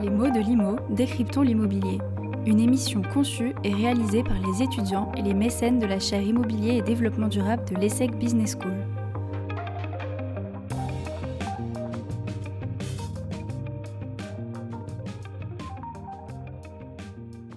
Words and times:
Les 0.00 0.08
mots 0.08 0.30
de 0.30 0.40
l'IMO, 0.40 0.76
décryptons 0.88 1.42
l'immobilier. 1.42 1.98
Une 2.46 2.60
émission 2.60 3.02
conçue 3.02 3.54
et 3.62 3.74
réalisée 3.74 4.22
par 4.22 4.40
les 4.40 4.62
étudiants 4.62 5.12
et 5.18 5.22
les 5.22 5.34
mécènes 5.34 5.78
de 5.78 5.86
la 5.86 6.00
chaire 6.00 6.22
Immobilier 6.22 6.76
et 6.76 6.82
Développement 6.82 7.28
Durable 7.28 7.64
de 7.68 7.76
l'ESSEC 7.76 8.16
Business 8.16 8.56
School. 8.58 8.72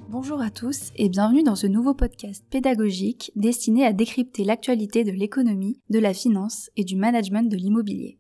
Bonjour 0.10 0.42
à 0.42 0.50
tous 0.50 0.92
et 0.98 1.08
bienvenue 1.08 1.44
dans 1.44 1.56
ce 1.56 1.68
nouveau 1.68 1.94
podcast 1.94 2.44
pédagogique 2.50 3.32
destiné 3.38 3.86
à 3.86 3.94
décrypter 3.94 4.44
l'actualité 4.44 5.06
de 5.06 5.12
l'économie, 5.12 5.80
de 5.90 6.00
la 6.00 6.14
finance 6.14 6.70
et 6.76 6.84
du 6.84 6.98
management 6.98 7.50
de 7.50 7.56
l'immobilier. 7.56 8.20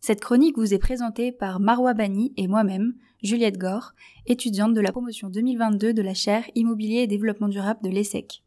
Cette 0.00 0.22
chronique 0.22 0.56
vous 0.56 0.72
est 0.72 0.78
présentée 0.78 1.30
par 1.30 1.60
Marwa 1.60 1.92
Bani 1.92 2.32
et 2.38 2.48
moi-même, 2.48 2.94
Juliette 3.22 3.58
Gore, 3.58 3.92
étudiante 4.26 4.72
de 4.72 4.80
la 4.80 4.92
promotion 4.92 5.28
2022 5.28 5.92
de 5.92 6.00
la 6.00 6.14
chaire 6.14 6.44
Immobilier 6.54 7.02
et 7.02 7.06
Développement 7.06 7.48
Durable 7.48 7.80
de 7.84 7.90
l'ESSEC. 7.90 8.42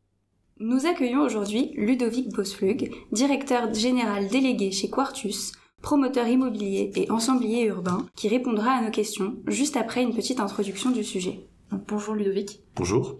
Nous 0.60 0.88
accueillons 0.88 1.22
aujourd'hui 1.22 1.72
Ludovic 1.76 2.30
Bosflug, 2.30 2.92
directeur 3.12 3.72
général 3.72 4.30
délégué 4.30 4.72
chez 4.72 4.90
Quartus, 4.90 5.52
promoteur 5.84 6.28
immobilier 6.28 6.92
et 6.96 7.12
ensemblier 7.12 7.66
urbain, 7.66 8.08
qui 8.16 8.30
répondra 8.30 8.72
à 8.72 8.82
nos 8.82 8.92
questions 8.92 9.36
juste 9.46 9.78
après 9.78 10.02
une 10.02 10.16
petite 10.16 10.40
introduction 10.40 10.90
du 10.90 11.04
sujet. 11.04 11.48
bonjour 11.88 12.16
Ludovic. 12.16 12.62
Bonjour. 12.76 13.20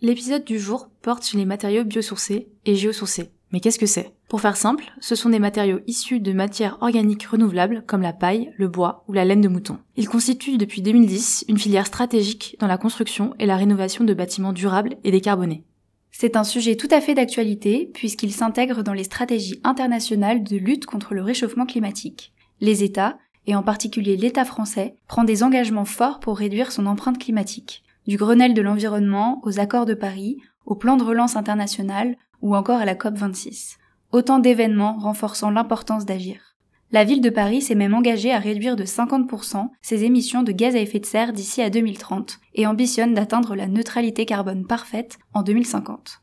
L'épisode 0.00 0.44
du 0.44 0.58
jour 0.58 0.88
porte 1.02 1.24
sur 1.24 1.36
les 1.36 1.44
matériaux 1.44 1.84
biosourcés 1.84 2.48
et 2.64 2.74
géosourcés. 2.74 3.30
Mais 3.52 3.60
qu'est-ce 3.60 3.78
que 3.78 3.86
c'est? 3.86 4.12
Pour 4.28 4.40
faire 4.40 4.56
simple, 4.56 4.92
ce 5.00 5.16
sont 5.16 5.30
des 5.30 5.40
matériaux 5.40 5.80
issus 5.86 6.20
de 6.20 6.32
matières 6.32 6.78
organiques 6.80 7.24
renouvelables 7.24 7.82
comme 7.86 8.02
la 8.02 8.12
paille, 8.12 8.52
le 8.56 8.68
bois 8.68 9.04
ou 9.08 9.12
la 9.12 9.24
laine 9.24 9.40
de 9.40 9.48
mouton. 9.48 9.78
Ils 9.96 10.08
constituent 10.08 10.58
depuis 10.58 10.82
2010 10.82 11.46
une 11.48 11.58
filière 11.58 11.86
stratégique 11.86 12.56
dans 12.60 12.68
la 12.68 12.78
construction 12.78 13.34
et 13.40 13.46
la 13.46 13.56
rénovation 13.56 14.04
de 14.04 14.14
bâtiments 14.14 14.52
durables 14.52 14.96
et 15.02 15.10
décarbonés. 15.10 15.64
C'est 16.12 16.36
un 16.36 16.44
sujet 16.44 16.76
tout 16.76 16.88
à 16.90 17.00
fait 17.00 17.14
d'actualité 17.14 17.90
puisqu'il 17.92 18.32
s'intègre 18.32 18.82
dans 18.82 18.92
les 18.92 19.04
stratégies 19.04 19.60
internationales 19.64 20.44
de 20.44 20.56
lutte 20.56 20.86
contre 20.86 21.14
le 21.14 21.22
réchauffement 21.22 21.66
climatique. 21.66 22.32
Les 22.60 22.84
États, 22.84 23.18
et 23.46 23.56
en 23.56 23.62
particulier 23.62 24.16
l'État 24.16 24.44
français, 24.44 24.94
prend 25.08 25.24
des 25.24 25.42
engagements 25.42 25.84
forts 25.84 26.20
pour 26.20 26.38
réduire 26.38 26.72
son 26.72 26.86
empreinte 26.86 27.18
climatique. 27.18 27.82
Du 28.06 28.16
Grenelle 28.16 28.54
de 28.54 28.62
l'environnement 28.62 29.40
aux 29.44 29.60
accords 29.60 29.86
de 29.86 29.94
Paris, 29.94 30.38
au 30.66 30.74
plan 30.74 30.96
de 30.96 31.04
relance 31.04 31.36
international 31.36 32.16
ou 32.42 32.56
encore 32.56 32.80
à 32.80 32.84
la 32.84 32.94
COP26. 32.94 33.76
Autant 34.12 34.38
d'événements 34.38 34.98
renforçant 34.98 35.50
l'importance 35.50 36.04
d'agir. 36.04 36.56
La 36.92 37.04
ville 37.04 37.20
de 37.20 37.30
Paris 37.30 37.62
s'est 37.62 37.76
même 37.76 37.94
engagée 37.94 38.32
à 38.32 38.38
réduire 38.38 38.74
de 38.74 38.84
50% 38.84 39.68
ses 39.80 40.02
émissions 40.02 40.42
de 40.42 40.50
gaz 40.50 40.74
à 40.74 40.80
effet 40.80 40.98
de 40.98 41.06
serre 41.06 41.32
d'ici 41.32 41.62
à 41.62 41.70
2030 41.70 42.40
et 42.54 42.66
ambitionne 42.66 43.14
d'atteindre 43.14 43.54
la 43.54 43.68
neutralité 43.68 44.26
carbone 44.26 44.66
parfaite 44.66 45.18
en 45.32 45.42
2050. 45.42 46.20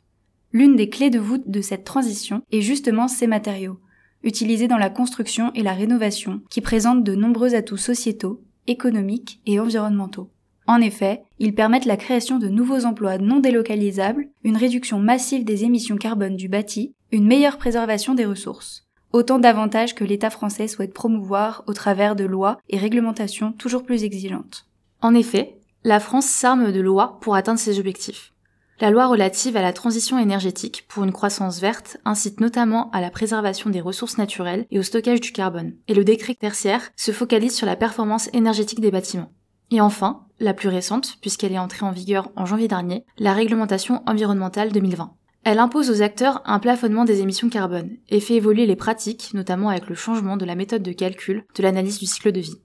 L'une 0.51 0.75
des 0.75 0.89
clés 0.89 1.09
de 1.09 1.19
voûte 1.19 1.49
de 1.49 1.61
cette 1.61 1.85
transition 1.85 2.41
est 2.51 2.61
justement 2.61 3.07
ces 3.07 3.27
matériaux, 3.27 3.79
utilisés 4.23 4.67
dans 4.67 4.77
la 4.77 4.89
construction 4.89 5.53
et 5.53 5.63
la 5.63 5.73
rénovation, 5.73 6.41
qui 6.49 6.59
présentent 6.59 7.03
de 7.03 7.15
nombreux 7.15 7.55
atouts 7.55 7.77
sociétaux, 7.77 8.43
économiques 8.67 9.41
et 9.45 9.59
environnementaux. 9.59 10.29
En 10.67 10.81
effet, 10.81 11.23
ils 11.39 11.55
permettent 11.55 11.85
la 11.85 11.95
création 11.95 12.39
de 12.39 12.49
nouveaux 12.49 12.83
emplois 12.85 13.17
non 13.17 13.39
délocalisables, 13.39 14.27
une 14.43 14.57
réduction 14.57 14.99
massive 14.99 15.45
des 15.45 15.63
émissions 15.63 15.95
carbone 15.95 16.35
du 16.35 16.49
bâti, 16.49 16.93
une 17.11 17.25
meilleure 17.25 17.57
préservation 17.57 18.13
des 18.13 18.25
ressources. 18.25 18.85
Autant 19.13 19.39
d'avantages 19.39 19.95
que 19.95 20.03
l'État 20.03 20.29
français 20.29 20.67
souhaite 20.67 20.93
promouvoir 20.93 21.63
au 21.67 21.73
travers 21.73 22.17
de 22.17 22.25
lois 22.25 22.59
et 22.69 22.77
réglementations 22.77 23.53
toujours 23.53 23.83
plus 23.83 24.03
exigeantes. 24.03 24.67
En 25.01 25.15
effet, 25.15 25.57
la 25.85 26.01
France 26.01 26.25
s'arme 26.25 26.73
de 26.73 26.81
lois 26.81 27.17
pour 27.21 27.35
atteindre 27.35 27.59
ses 27.59 27.79
objectifs. 27.79 28.33
La 28.81 28.91
loi 28.91 29.07
relative 29.07 29.55
à 29.55 29.61
la 29.61 29.73
transition 29.73 30.19
énergétique 30.19 30.85
pour 30.89 31.03
une 31.03 31.13
croissance 31.13 31.59
verte 31.59 31.97
incite 32.03 32.41
notamment 32.41 32.91
à 32.91 32.99
la 32.99 33.09
préservation 33.09 33.69
des 33.69 33.81
ressources 33.81 34.17
naturelles 34.17 34.67
et 34.69 34.77
au 34.77 34.83
stockage 34.83 35.21
du 35.21 35.31
carbone. 35.31 35.73
Et 35.87 35.95
le 35.95 36.03
décret 36.03 36.35
tertiaire 36.35 36.91
se 36.95 37.11
focalise 37.11 37.55
sur 37.55 37.65
la 37.65 37.75
performance 37.77 38.29
énergétique 38.33 38.81
des 38.81 38.91
bâtiments. 38.91 39.31
Et 39.71 39.81
enfin, 39.81 40.25
la 40.39 40.53
plus 40.53 40.69
récente, 40.69 41.17
puisqu'elle 41.21 41.51
est 41.53 41.59
entrée 41.59 41.85
en 41.85 41.91
vigueur 41.91 42.31
en 42.35 42.45
janvier 42.45 42.67
dernier, 42.67 43.05
la 43.17 43.33
réglementation 43.33 44.01
environnementale 44.05 44.71
2020. 44.71 45.13
Elle 45.43 45.59
impose 45.59 45.89
aux 45.89 46.01
acteurs 46.01 46.41
un 46.45 46.59
plafonnement 46.59 47.05
des 47.05 47.21
émissions 47.21 47.49
carbone 47.49 47.97
et 48.09 48.19
fait 48.19 48.35
évoluer 48.35 48.65
les 48.65 48.75
pratiques, 48.75 49.31
notamment 49.33 49.69
avec 49.69 49.87
le 49.87 49.95
changement 49.95 50.37
de 50.37 50.45
la 50.45 50.55
méthode 50.55 50.83
de 50.83 50.91
calcul 50.91 51.45
de 51.55 51.63
l'analyse 51.63 51.99
du 51.99 52.05
cycle 52.05 52.31
de 52.31 52.41
vie. 52.41 52.57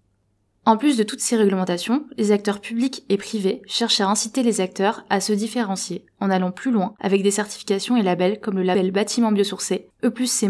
En 0.65 0.77
plus 0.77 0.97
de 0.97 1.03
toutes 1.03 1.21
ces 1.21 1.37
réglementations, 1.37 2.07
les 2.17 2.31
acteurs 2.31 2.61
publics 2.61 3.05
et 3.09 3.17
privés 3.17 3.63
cherchent 3.67 4.01
à 4.01 4.09
inciter 4.09 4.45
les 4.45 4.61
acteurs 4.61 5.05
à 5.11 5.21
se 5.21 5.33
différencier 5.33 6.07
en 6.21 6.31
allant 6.31 6.53
plus 6.53 6.71
loin 6.71 6.95
avec 7.01 7.23
des 7.25 7.33
certifications 7.33 7.97
et 7.97 8.03
labels 8.03 8.39
comme 8.41 8.57
le 8.59 8.63
label 8.63 8.93
bâtiment 8.93 9.33
biosourcé, 9.33 9.89
E+, 10.05 10.13
C- 10.27 10.49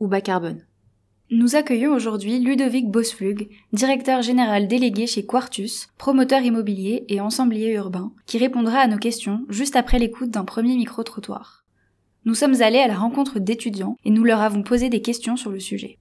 ou 0.00 0.08
bas 0.08 0.20
carbone. 0.20 0.64
Nous 1.34 1.56
accueillons 1.56 1.94
aujourd'hui 1.94 2.40
Ludovic 2.40 2.90
Bosflug, 2.90 3.48
directeur 3.72 4.20
général 4.20 4.68
délégué 4.68 5.06
chez 5.06 5.24
Quartus, 5.24 5.88
promoteur 5.96 6.42
immobilier 6.42 7.06
et 7.08 7.22
ensemblier 7.22 7.72
urbain, 7.72 8.12
qui 8.26 8.36
répondra 8.36 8.80
à 8.80 8.86
nos 8.86 8.98
questions 8.98 9.46
juste 9.48 9.74
après 9.74 9.98
l'écoute 9.98 10.28
d'un 10.28 10.44
premier 10.44 10.76
micro-trottoir. 10.76 11.64
Nous 12.26 12.34
sommes 12.34 12.60
allés 12.60 12.80
à 12.80 12.86
la 12.86 12.98
rencontre 12.98 13.38
d'étudiants 13.38 13.96
et 14.04 14.10
nous 14.10 14.24
leur 14.24 14.42
avons 14.42 14.62
posé 14.62 14.90
des 14.90 15.00
questions 15.00 15.38
sur 15.38 15.50
le 15.50 15.58
sujet. 15.58 15.96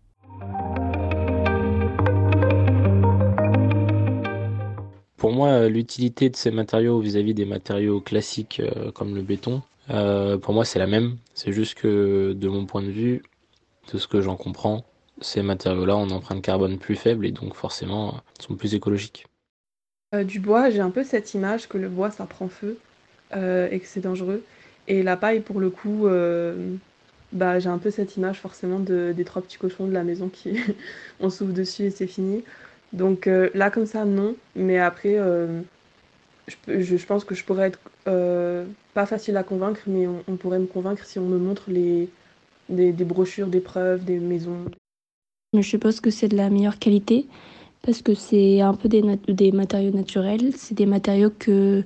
Pour 5.15 5.31
moi, 5.31 5.69
l'utilité 5.69 6.29
de 6.29 6.35
ces 6.35 6.51
matériaux 6.51 6.99
vis-à-vis 6.99 7.33
des 7.33 7.45
matériaux 7.45 8.01
classiques 8.01 8.59
euh, 8.59 8.91
comme 8.91 9.15
le 9.15 9.21
béton, 9.21 9.61
euh, 9.91 10.37
pour 10.37 10.53
moi 10.53 10.65
c'est 10.65 10.79
la 10.79 10.87
même. 10.87 11.15
C'est 11.35 11.53
juste 11.53 11.75
que 11.75 12.33
de 12.33 12.49
mon 12.49 12.65
point 12.65 12.81
de 12.81 12.91
vue, 12.91 13.23
de 13.93 13.97
ce 13.97 14.07
que 14.07 14.19
j'en 14.19 14.35
comprends, 14.35 14.83
ces 15.21 15.41
matériaux-là 15.41 15.95
ont 15.95 16.05
une 16.05 16.13
empreinte 16.13 16.41
carbone 16.41 16.77
plus 16.77 16.95
faible 16.95 17.25
et 17.25 17.31
donc 17.31 17.55
forcément 17.55 18.21
sont 18.39 18.55
plus 18.55 18.73
écologiques. 18.75 19.27
Euh, 20.13 20.23
du 20.23 20.39
bois, 20.39 20.69
j'ai 20.69 20.81
un 20.81 20.89
peu 20.89 21.03
cette 21.03 21.33
image 21.33 21.69
que 21.69 21.77
le 21.77 21.87
bois 21.87 22.11
ça 22.11 22.25
prend 22.25 22.49
feu 22.49 22.77
euh, 23.33 23.69
et 23.71 23.79
que 23.79 23.87
c'est 23.87 24.01
dangereux. 24.01 24.43
Et 24.87 25.03
la 25.03 25.15
paille, 25.15 25.39
pour 25.39 25.59
le 25.59 25.69
coup, 25.69 26.07
euh, 26.07 26.75
bah, 27.31 27.59
j'ai 27.59 27.69
un 27.69 27.77
peu 27.77 27.91
cette 27.91 28.17
image 28.17 28.39
forcément 28.39 28.79
de, 28.79 29.13
des 29.15 29.23
trois 29.23 29.41
petits 29.41 29.57
cochons 29.57 29.87
de 29.87 29.93
la 29.93 30.03
maison 30.03 30.29
qui 30.29 30.59
on 31.19 31.29
souffle 31.29 31.53
dessus 31.53 31.83
et 31.83 31.91
c'est 31.91 32.07
fini. 32.07 32.43
Donc 32.93 33.27
euh, 33.27 33.49
là, 33.53 33.71
comme 33.71 33.85
ça, 33.85 34.05
non. 34.05 34.35
Mais 34.55 34.79
après, 34.79 35.15
euh, 35.17 35.61
je, 36.67 37.05
pense 37.05 37.23
que 37.23 37.35
je 37.35 37.45
pourrais 37.45 37.67
être 37.67 37.79
euh, 38.07 38.65
pas 38.93 39.05
facile 39.05 39.37
à 39.37 39.43
convaincre, 39.43 39.81
mais 39.87 40.07
on, 40.07 40.35
pourrait 40.35 40.59
me 40.59 40.67
convaincre 40.67 41.05
si 41.05 41.19
on 41.19 41.27
me 41.27 41.37
montre 41.37 41.69
les, 41.69 42.09
des 42.69 42.91
brochures, 43.05 43.47
des 43.47 43.61
preuves, 43.61 44.03
des 44.03 44.19
maisons. 44.19 44.65
Je 45.53 45.61
suppose 45.61 45.99
que 45.99 46.11
c'est 46.11 46.29
de 46.29 46.37
la 46.37 46.49
meilleure 46.49 46.79
qualité 46.79 47.27
parce 47.81 48.01
que 48.01 48.13
c'est 48.13 48.61
un 48.61 48.73
peu 48.73 48.87
des, 48.87 49.51
matériaux 49.51 49.91
naturels. 49.91 50.53
C'est 50.55 50.75
des 50.75 50.85
matériaux 50.85 51.31
que 51.37 51.83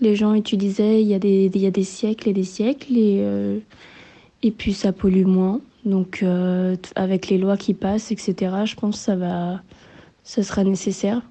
les 0.00 0.14
gens 0.14 0.34
utilisaient 0.34 1.02
il 1.02 1.08
y 1.08 1.14
a 1.14 1.18
des, 1.18 1.82
siècles 1.82 2.28
et 2.28 2.32
des 2.32 2.44
siècles 2.44 2.96
et, 2.96 3.18
euh, 3.22 3.58
et 4.44 4.52
puis 4.52 4.72
ça 4.72 4.92
pollue 4.92 5.24
moins. 5.24 5.60
Donc 5.84 6.22
euh, 6.22 6.76
avec 6.94 7.26
les 7.26 7.38
lois 7.38 7.56
qui 7.56 7.74
passent, 7.74 8.12
etc., 8.12 8.34
je 8.64 8.76
pense 8.76 8.98
que 8.98 9.04
ça, 9.04 9.16
va, 9.16 9.62
ça 10.22 10.44
sera 10.44 10.62
nécessaire. 10.62 11.22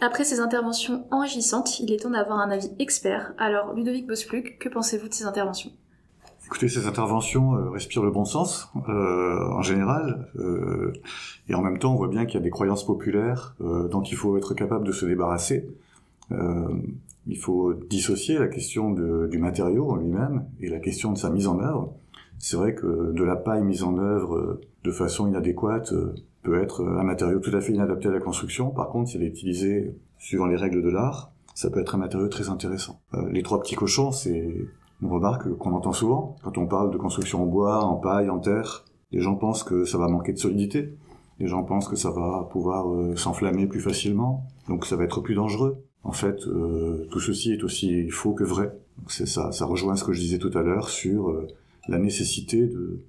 Après 0.00 0.24
ces 0.24 0.40
interventions 0.40 1.04
enrichissantes, 1.10 1.80
il 1.80 1.92
est 1.92 1.98
temps 1.98 2.10
d'avoir 2.10 2.38
un 2.38 2.50
avis 2.50 2.70
expert. 2.78 3.34
Alors 3.36 3.74
Ludovic 3.74 4.06
Bosflug, 4.06 4.56
que 4.58 4.70
pensez-vous 4.70 5.08
de 5.08 5.14
ces 5.14 5.24
interventions? 5.24 5.72
Écoutez, 6.46 6.68
ces 6.68 6.86
interventions 6.86 7.56
euh, 7.56 7.70
respirent 7.70 8.04
le 8.04 8.12
bon 8.12 8.24
sens 8.24 8.70
euh, 8.88 9.50
en 9.50 9.62
général, 9.62 10.30
euh, 10.38 10.92
et 11.48 11.56
en 11.56 11.60
même 11.60 11.78
temps, 11.78 11.92
on 11.92 11.96
voit 11.96 12.06
bien 12.06 12.24
qu'il 12.24 12.34
y 12.34 12.40
a 12.40 12.44
des 12.44 12.50
croyances 12.50 12.86
populaires 12.86 13.56
euh, 13.60 13.88
dont 13.88 14.02
il 14.02 14.14
faut 14.14 14.36
être 14.36 14.54
capable 14.54 14.86
de 14.86 14.92
se 14.92 15.06
débarrasser. 15.06 15.68
Euh, 16.30 16.68
il 17.26 17.36
faut 17.36 17.74
dissocier 17.74 18.38
la 18.38 18.46
question 18.46 18.92
du 18.92 19.38
matériau 19.38 19.90
en 19.90 19.96
lui-même 19.96 20.44
et 20.60 20.68
la 20.68 20.78
question 20.78 21.10
de 21.10 21.18
sa 21.18 21.30
mise 21.30 21.48
en 21.48 21.58
œuvre. 21.58 21.92
C'est 22.38 22.56
vrai 22.56 22.74
que 22.76 23.12
de 23.12 23.24
la 23.24 23.34
paille 23.34 23.64
mise 23.64 23.82
en 23.82 23.98
œuvre 23.98 24.60
de 24.84 24.90
façon 24.92 25.26
inadéquate 25.26 25.92
peut 26.44 26.62
être 26.62 26.86
un 26.86 27.02
matériau 27.02 27.40
tout 27.40 27.50
à 27.56 27.60
fait 27.60 27.72
inadapté 27.72 28.06
à 28.06 28.12
la 28.12 28.20
construction. 28.20 28.70
Par 28.70 28.90
contre, 28.90 29.10
si 29.10 29.16
elle 29.16 29.24
est 29.24 29.28
utilisée 29.28 29.96
suivant 30.18 30.46
les 30.46 30.54
règles 30.54 30.82
de 30.82 30.88
l'art, 30.88 31.32
ça 31.56 31.68
peut 31.68 31.80
être 31.80 31.96
un 31.96 31.98
matériau 31.98 32.28
très 32.28 32.48
intéressant. 32.48 33.00
les 33.32 33.42
trois 33.42 33.58
petits 33.58 33.74
cochons, 33.74 34.12
c'est 34.12 34.54
une 35.02 35.08
remarque 35.08 35.52
qu'on 35.56 35.72
entend 35.72 35.92
souvent 35.92 36.36
quand 36.42 36.58
on 36.58 36.66
parle 36.66 36.90
de 36.90 36.96
construction 36.96 37.42
en 37.42 37.46
bois, 37.46 37.84
en 37.84 37.96
paille, 37.96 38.30
en 38.30 38.38
terre. 38.38 38.84
Les 39.12 39.20
gens 39.20 39.36
pensent 39.36 39.62
que 39.62 39.84
ça 39.84 39.98
va 39.98 40.08
manquer 40.08 40.32
de 40.32 40.38
solidité. 40.38 40.94
Les 41.38 41.46
gens 41.46 41.62
pensent 41.64 41.88
que 41.88 41.96
ça 41.96 42.10
va 42.10 42.48
pouvoir 42.50 42.92
euh, 42.92 43.14
s'enflammer 43.16 43.66
plus 43.66 43.80
facilement, 43.80 44.44
donc 44.68 44.86
ça 44.86 44.96
va 44.96 45.04
être 45.04 45.20
plus 45.20 45.34
dangereux. 45.34 45.84
En 46.02 46.12
fait, 46.12 46.46
euh, 46.46 47.06
tout 47.10 47.20
ceci 47.20 47.52
est 47.52 47.62
aussi 47.62 48.08
faux 48.08 48.32
que 48.32 48.44
vrai. 48.44 48.72
C'est 49.08 49.26
ça, 49.26 49.52
ça 49.52 49.66
rejoint 49.66 49.96
ce 49.96 50.04
que 50.04 50.12
je 50.12 50.20
disais 50.20 50.38
tout 50.38 50.56
à 50.56 50.62
l'heure 50.62 50.88
sur 50.88 51.28
euh, 51.28 51.46
la 51.88 51.98
nécessité 51.98 52.66
de 52.66 53.02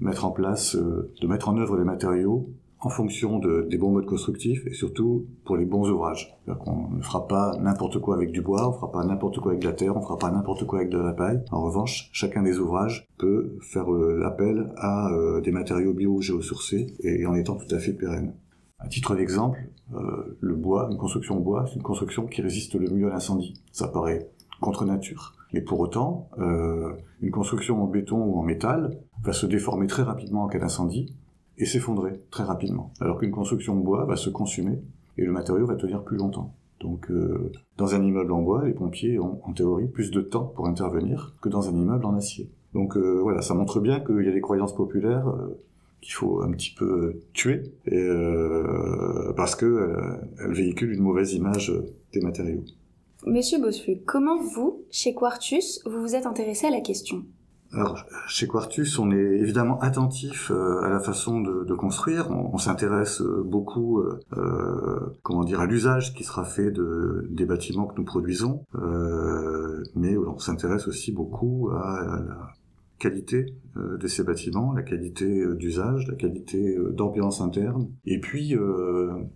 mettre 0.00 0.24
en 0.24 0.30
place, 0.30 0.76
de 0.76 1.26
mettre 1.26 1.48
en 1.48 1.56
œuvre 1.58 1.76
les 1.76 1.84
matériaux 1.84 2.48
en 2.84 2.90
fonction 2.90 3.38
de, 3.38 3.66
des 3.70 3.78
bons 3.78 3.90
modes 3.90 4.04
constructifs 4.04 4.66
et 4.66 4.74
surtout 4.74 5.26
pour 5.44 5.56
les 5.56 5.64
bons 5.64 5.88
ouvrages. 5.90 6.36
On 6.66 6.90
ne 6.90 7.02
fera 7.02 7.26
pas 7.26 7.56
n'importe 7.58 7.98
quoi 7.98 8.14
avec 8.14 8.30
du 8.30 8.42
bois, 8.42 8.68
on 8.68 8.72
ne 8.72 8.76
fera 8.76 8.92
pas 8.92 9.04
n'importe 9.04 9.40
quoi 9.40 9.52
avec 9.52 9.62
de 9.62 9.68
la 9.68 9.72
terre, 9.72 9.96
on 9.96 10.00
ne 10.00 10.04
fera 10.04 10.18
pas 10.18 10.30
n'importe 10.30 10.66
quoi 10.66 10.80
avec 10.80 10.90
de 10.90 10.98
la 10.98 11.14
paille. 11.14 11.42
En 11.50 11.62
revanche, 11.62 12.10
chacun 12.12 12.42
des 12.42 12.58
ouvrages 12.58 13.08
peut 13.18 13.56
faire 13.62 13.90
euh, 13.90 14.18
l'appel 14.20 14.70
à 14.76 15.08
euh, 15.12 15.40
des 15.40 15.50
matériaux 15.50 15.94
bio-géosourcés 15.94 16.94
et 17.00 17.24
en 17.26 17.34
étant 17.34 17.56
tout 17.56 17.74
à 17.74 17.78
fait 17.78 17.94
pérenne. 17.94 18.34
À 18.78 18.88
titre 18.88 19.16
d'exemple, 19.16 19.70
euh, 19.94 20.36
le 20.40 20.54
bois, 20.54 20.88
une 20.90 20.98
construction 20.98 21.38
en 21.38 21.40
bois, 21.40 21.64
c'est 21.68 21.76
une 21.76 21.82
construction 21.82 22.26
qui 22.26 22.42
résiste 22.42 22.74
le 22.74 22.90
mieux 22.90 23.06
à 23.06 23.10
l'incendie. 23.10 23.54
Ça 23.72 23.88
paraît 23.88 24.28
contre 24.60 24.84
nature. 24.84 25.34
Mais 25.54 25.62
pour 25.62 25.80
autant, 25.80 26.28
euh, 26.38 26.92
une 27.22 27.30
construction 27.30 27.82
en 27.82 27.86
béton 27.86 28.22
ou 28.22 28.38
en 28.38 28.42
métal 28.42 28.98
va 29.22 29.32
se 29.32 29.46
déformer 29.46 29.86
très 29.86 30.02
rapidement 30.02 30.42
en 30.42 30.48
cas 30.48 30.58
d'incendie 30.58 31.14
et 31.58 31.66
s'effondrer 31.66 32.20
très 32.30 32.44
rapidement. 32.44 32.92
Alors 33.00 33.18
qu'une 33.18 33.30
construction 33.30 33.74
en 33.74 33.80
bois 33.80 34.04
va 34.04 34.16
se 34.16 34.30
consumer 34.30 34.78
et 35.18 35.24
le 35.24 35.32
matériau 35.32 35.66
va 35.66 35.76
tenir 35.76 36.02
plus 36.02 36.16
longtemps. 36.16 36.54
Donc 36.80 37.10
euh, 37.10 37.50
dans 37.76 37.94
un 37.94 38.02
immeuble 38.02 38.32
en 38.32 38.42
bois, 38.42 38.64
les 38.64 38.74
pompiers 38.74 39.18
ont 39.18 39.40
en 39.44 39.52
théorie 39.52 39.88
plus 39.88 40.10
de 40.10 40.20
temps 40.20 40.44
pour 40.44 40.66
intervenir 40.66 41.34
que 41.40 41.48
dans 41.48 41.68
un 41.68 41.74
immeuble 41.74 42.04
en 42.04 42.14
acier. 42.14 42.50
Donc 42.74 42.96
euh, 42.96 43.20
voilà, 43.22 43.40
ça 43.40 43.54
montre 43.54 43.80
bien 43.80 44.00
qu'il 44.00 44.24
y 44.24 44.28
a 44.28 44.32
des 44.32 44.40
croyances 44.40 44.74
populaires 44.74 45.28
euh, 45.28 45.58
qu'il 46.00 46.12
faut 46.12 46.42
un 46.42 46.50
petit 46.50 46.74
peu 46.74 47.20
tuer 47.32 47.62
parce 49.36 49.54
que 49.54 49.96
elles 50.38 50.52
véhiculent 50.52 50.92
une 50.92 51.02
mauvaise 51.02 51.32
image 51.32 51.72
des 52.12 52.20
matériaux. 52.20 52.62
Monsieur 53.26 53.58
Bossuet, 53.58 54.02
comment 54.04 54.38
vous, 54.38 54.82
chez 54.90 55.14
Quartus, 55.14 55.80
vous 55.86 56.02
vous 56.02 56.14
êtes 56.14 56.26
intéressé 56.26 56.66
à 56.66 56.70
la 56.70 56.82
question? 56.82 57.24
Alors, 57.74 58.04
chez 58.28 58.46
Quartus, 58.46 58.98
on 58.98 59.10
est 59.10 59.38
évidemment 59.38 59.80
attentif 59.80 60.50
euh, 60.50 60.80
à 60.82 60.88
la 60.88 61.00
façon 61.00 61.40
de, 61.40 61.74
construire. 61.74 62.30
On, 62.30 62.56
s'intéresse 62.56 63.20
euh, 63.20 63.42
beaucoup, 63.44 63.98
euh, 63.98 64.20
euh, 64.36 65.00
comment 65.22 65.44
dire, 65.44 65.60
à 65.60 65.66
l'usage 65.66 66.14
qui 66.14 66.24
sera 66.24 66.44
fait 66.44 66.70
de, 66.70 67.26
des 67.30 67.46
bâtiments 67.46 67.86
que 67.86 67.96
nous 67.96 68.04
produisons, 68.04 68.64
euh, 68.76 69.82
mais 69.96 70.16
on 70.16 70.38
s'intéresse 70.38 70.86
aussi 70.86 71.12
beaucoup 71.12 71.70
à, 71.70 71.98
à 71.98 72.20
la 72.20 72.52
qualité 72.98 73.46
euh, 73.76 73.98
de 73.98 74.06
ces 74.06 74.24
bâtiments, 74.24 74.72
la 74.72 74.82
qualité 74.82 75.40
euh, 75.40 75.54
d'usage, 75.54 76.06
la 76.08 76.14
qualité 76.14 76.76
euh, 76.76 76.90
d'ambiance 76.92 77.40
interne, 77.40 77.88
et 78.06 78.18
puis 78.18 78.56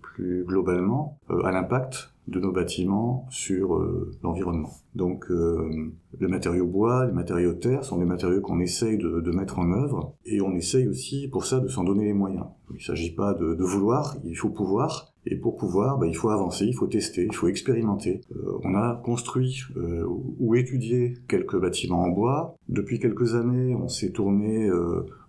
plus 0.00 0.44
globalement 0.46 1.19
à 1.44 1.50
l'impact 1.50 2.11
de 2.29 2.41
nos 2.41 2.53
bâtiments 2.53 3.27
sur 3.31 3.77
euh, 3.77 4.13
l'environnement. 4.23 4.71
Donc 4.95 5.31
euh, 5.31 5.93
le 6.19 6.29
matériau 6.29 6.67
bois, 6.67 7.07
les 7.07 7.13
matériaux 7.13 7.55
terre 7.55 7.85
sont 7.85 7.99
des 7.99 8.05
matériaux 8.05 8.41
qu'on 8.41 8.61
essaye 8.61 8.99
de, 8.99 9.31
mettre 9.31 9.59
en 9.59 9.71
œuvre 9.73 10.15
et 10.25 10.41
on 10.41 10.55
essaye 10.55 10.89
aussi 10.89 11.29
pour 11.29 11.45
ça 11.45 11.61
de 11.61 11.69
s'en 11.69 11.85
donner 11.85 12.05
les 12.05 12.13
moyens. 12.13 12.47
Il 12.71 12.77
ne 12.77 12.83
s'agit 12.83 13.15
pas 13.15 13.35
de, 13.35 13.55
de, 13.55 13.65
vouloir, 13.65 14.17
il 14.25 14.37
faut 14.37 14.51
pouvoir. 14.51 15.13
Et 15.27 15.37
pour 15.37 15.57
pouvoir, 15.57 15.99
bah, 15.99 16.07
il 16.07 16.17
faut 16.17 16.31
avancer, 16.31 16.65
il 16.65 16.75
faut 16.75 16.87
tester, 16.87 17.25
il 17.25 17.35
faut 17.35 17.49
expérimenter. 17.49 18.23
Euh, 18.35 18.59
on 18.65 18.75
a 18.75 19.01
construit 19.05 19.61
euh, 19.77 20.05
ou 20.39 20.55
étudié 20.55 21.15
quelques 21.29 21.59
bâtiments 21.61 22.03
en 22.03 22.09
bois. 22.09 22.57
Depuis 22.69 22.99
quelques 22.99 23.35
années, 23.35 23.75
on 23.75 23.89
s'est 23.89 24.11
tourné 24.11 24.71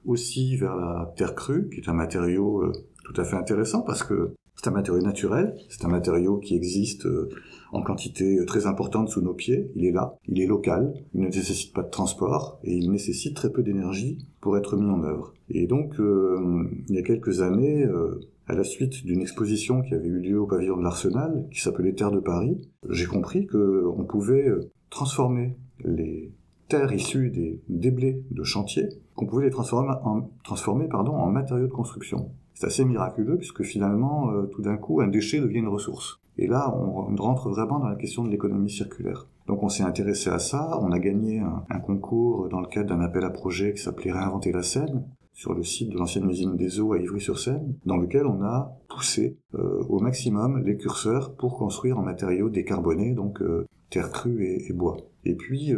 aussi 0.06 0.56
vers 0.56 0.76
la 0.76 1.14
terre 1.18 1.36
crue, 1.36 1.70
qui 1.70 1.82
est 1.82 1.90
un 1.90 1.94
matériau 1.94 2.72
tout 3.12 3.20
à 3.20 3.24
fait 3.24 3.36
intéressant 3.36 3.82
parce 3.82 4.04
que 4.04 4.36
c'est 4.56 4.68
un 4.68 4.74
matériau 4.74 5.02
naturel, 5.02 5.56
c'est 5.70 5.86
un 5.86 5.90
matériau 5.90 6.38
qui 6.38 6.56
existe 6.56 7.06
euh, 7.06 7.30
en 7.72 7.82
quantité 7.82 8.40
très 8.46 8.68
importante 8.68 9.10
sous 9.10 9.22
nos 9.22 9.34
pieds, 9.34 9.72
il 9.76 9.86
est 9.86 9.92
là, 9.92 10.16
il 10.28 10.42
est 10.42 10.46
local, 10.46 10.94
il 11.14 11.22
ne 11.22 11.28
nécessite 11.28 11.74
pas 11.74 11.82
de 11.82 11.90
transport 11.90 12.60
et 12.64 12.76
il 12.76 12.92
nécessite 12.92 13.36
très 13.36 13.52
peu 13.52 13.64
d'énergie 13.64 14.18
pour 14.42 14.58
être 14.58 14.76
mis 14.76 14.90
en 14.90 15.04
œuvre. 15.04 15.34
Et 15.50 15.66
donc, 15.66 16.00
euh, 16.00 16.68
il 16.88 16.96
y 16.96 17.00
a 17.00 17.04
quelques 17.04 17.42
années, 17.42 17.84
euh, 17.86 18.20
à 18.48 18.54
la 18.54 18.64
suite 18.64 19.06
d'une 19.06 19.22
exposition 19.22 19.82
qui 19.82 19.94
avait 19.94 20.08
eu 20.08 20.20
lieu 20.20 20.40
au 20.40 20.46
pavillon 20.46 20.78
de 20.78 20.84
l'Arsenal, 20.84 21.48
qui 21.52 21.62
s'appelait 21.62 21.94
Terre 21.94 22.12
de 22.12 22.20
Paris, 22.20 22.62
j'ai 22.90 23.06
compris 23.06 23.48
qu'on 23.48 24.06
pouvait 24.08 24.50
transformer 24.90 25.56
les 25.84 26.32
terres 26.68 26.92
issues 26.94 27.30
des 27.30 27.62
déblais 27.70 28.24
de 28.32 28.44
chantier, 28.44 28.90
qu'on 29.16 29.26
pouvait 29.26 29.46
les 29.46 29.52
transformer, 29.52 30.88
en 30.92 31.32
matériaux 31.32 31.68
de 31.68 31.72
construction. 31.72 32.32
C'est 32.60 32.68
assez 32.68 32.84
miraculeux 32.84 33.38
puisque 33.38 33.64
finalement, 33.64 34.32
euh, 34.32 34.48
tout 34.48 34.62
d'un 34.62 34.76
coup, 34.76 35.00
un 35.00 35.08
déchet 35.08 35.40
devient 35.40 35.60
une 35.60 35.70
ressource. 35.70 36.20
Et 36.38 36.46
là, 36.46 36.76
on, 36.76 37.16
rentre 37.16 37.50
vraiment 37.50 37.80
dans 37.80 37.88
la 37.88 37.96
question 37.96 38.26
de 38.26 38.30
l'économie 38.30 38.70
circulaire. 38.70 39.28
Donc 39.48 39.64
on 39.64 39.70
s'est 39.70 39.84
intéressé 39.84 40.30
à 40.30 40.40
ça, 40.40 40.78
on 40.82 40.92
a 40.92 41.00
gagné 41.00 41.40
un, 41.40 41.80
concours 41.80 42.50
dans 42.50 42.60
le 42.60 42.68
cadre 42.68 42.90
d'un 42.90 43.00
appel 43.00 43.24
à 43.24 43.30
projet 43.30 43.74
qui 43.74 43.82
s'appelait 43.82 44.12
Réinventer 44.12 44.52
la 44.52 44.62
Seine, 44.62 45.06
sur 45.32 45.54
le 45.54 45.64
site 45.64 45.92
de 45.92 45.98
l'ancienne 45.98 46.30
usine 46.30 46.58
des 46.58 46.82
eaux 46.82 46.92
à 46.92 47.00
Ivry-sur-Seine, 47.00 47.76
dans 47.86 47.96
lequel 47.96 48.26
on 48.26 48.44
a 48.44 48.78
poussé 48.90 49.38
euh, 49.56 49.82
au 49.88 50.00
maximum 50.00 50.62
les 50.62 50.76
curseurs 50.76 51.36
pour 51.36 51.58
construire 51.58 51.98
en 51.98 52.04
matériaux 52.04 52.50
décarbonés, 52.50 53.14
donc 53.14 53.42
euh, 53.42 53.66
terre 53.90 54.12
crue 54.12 54.44
et, 54.44 54.74
bois. 54.74 54.98
Et 55.24 55.36
puis 55.36 55.74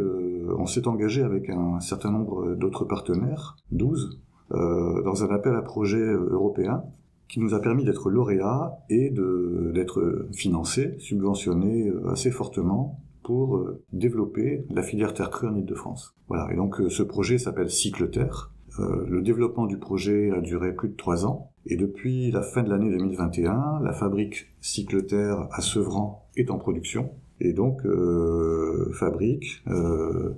on 0.57 0.65
s'est 0.65 0.87
engagé 0.87 1.21
avec 1.21 1.49
un 1.49 1.79
certain 1.79 2.11
nombre 2.11 2.55
d'autres 2.55 2.85
partenaires, 2.85 3.55
12, 3.71 4.19
euh, 4.19 4.30
dans 4.53 5.23
un 5.23 5.29
appel 5.29 5.55
à 5.55 5.61
projet 5.61 5.97
euh, 5.97 6.29
européen 6.31 6.83
qui 7.27 7.39
nous 7.39 7.53
a 7.53 7.61
permis 7.61 7.85
d'être 7.85 8.09
lauréats 8.09 8.77
et 8.89 9.09
d'être 9.09 10.27
financés, 10.33 10.95
subventionnés 10.99 11.87
euh, 11.87 12.11
assez 12.11 12.29
fortement 12.29 12.99
pour 13.23 13.63
développer 13.93 14.65
la 14.71 14.81
filière 14.81 15.13
terre 15.13 15.29
crue 15.29 15.47
en 15.47 15.55
Ile-de-France. 15.55 16.15
Voilà, 16.27 16.51
et 16.51 16.55
donc 16.55 16.81
ce 16.89 17.03
projet 17.03 17.37
s'appelle 17.37 17.69
Cycle 17.69 18.09
Terre. 18.09 18.51
Euh, 18.79 19.05
le 19.07 19.21
développement 19.21 19.65
du 19.65 19.77
projet 19.77 20.31
a 20.31 20.39
duré 20.39 20.73
plus 20.73 20.89
de 20.89 20.95
trois 20.95 21.25
ans, 21.25 21.51
et 21.65 21.75
depuis 21.75 22.31
la 22.31 22.41
fin 22.41 22.63
de 22.63 22.69
l'année 22.69 22.89
2021, 22.89 23.81
la 23.83 23.91
fabrique 23.91 24.47
Cycle 24.61 25.05
Terre 25.05 25.47
à 25.51 25.61
Sevran 25.61 26.29
est 26.37 26.49
en 26.49 26.57
production, 26.57 27.11
et 27.41 27.53
donc 27.53 27.85
euh, 27.85 28.89
fabrique 28.93 29.61
euh, 29.67 30.37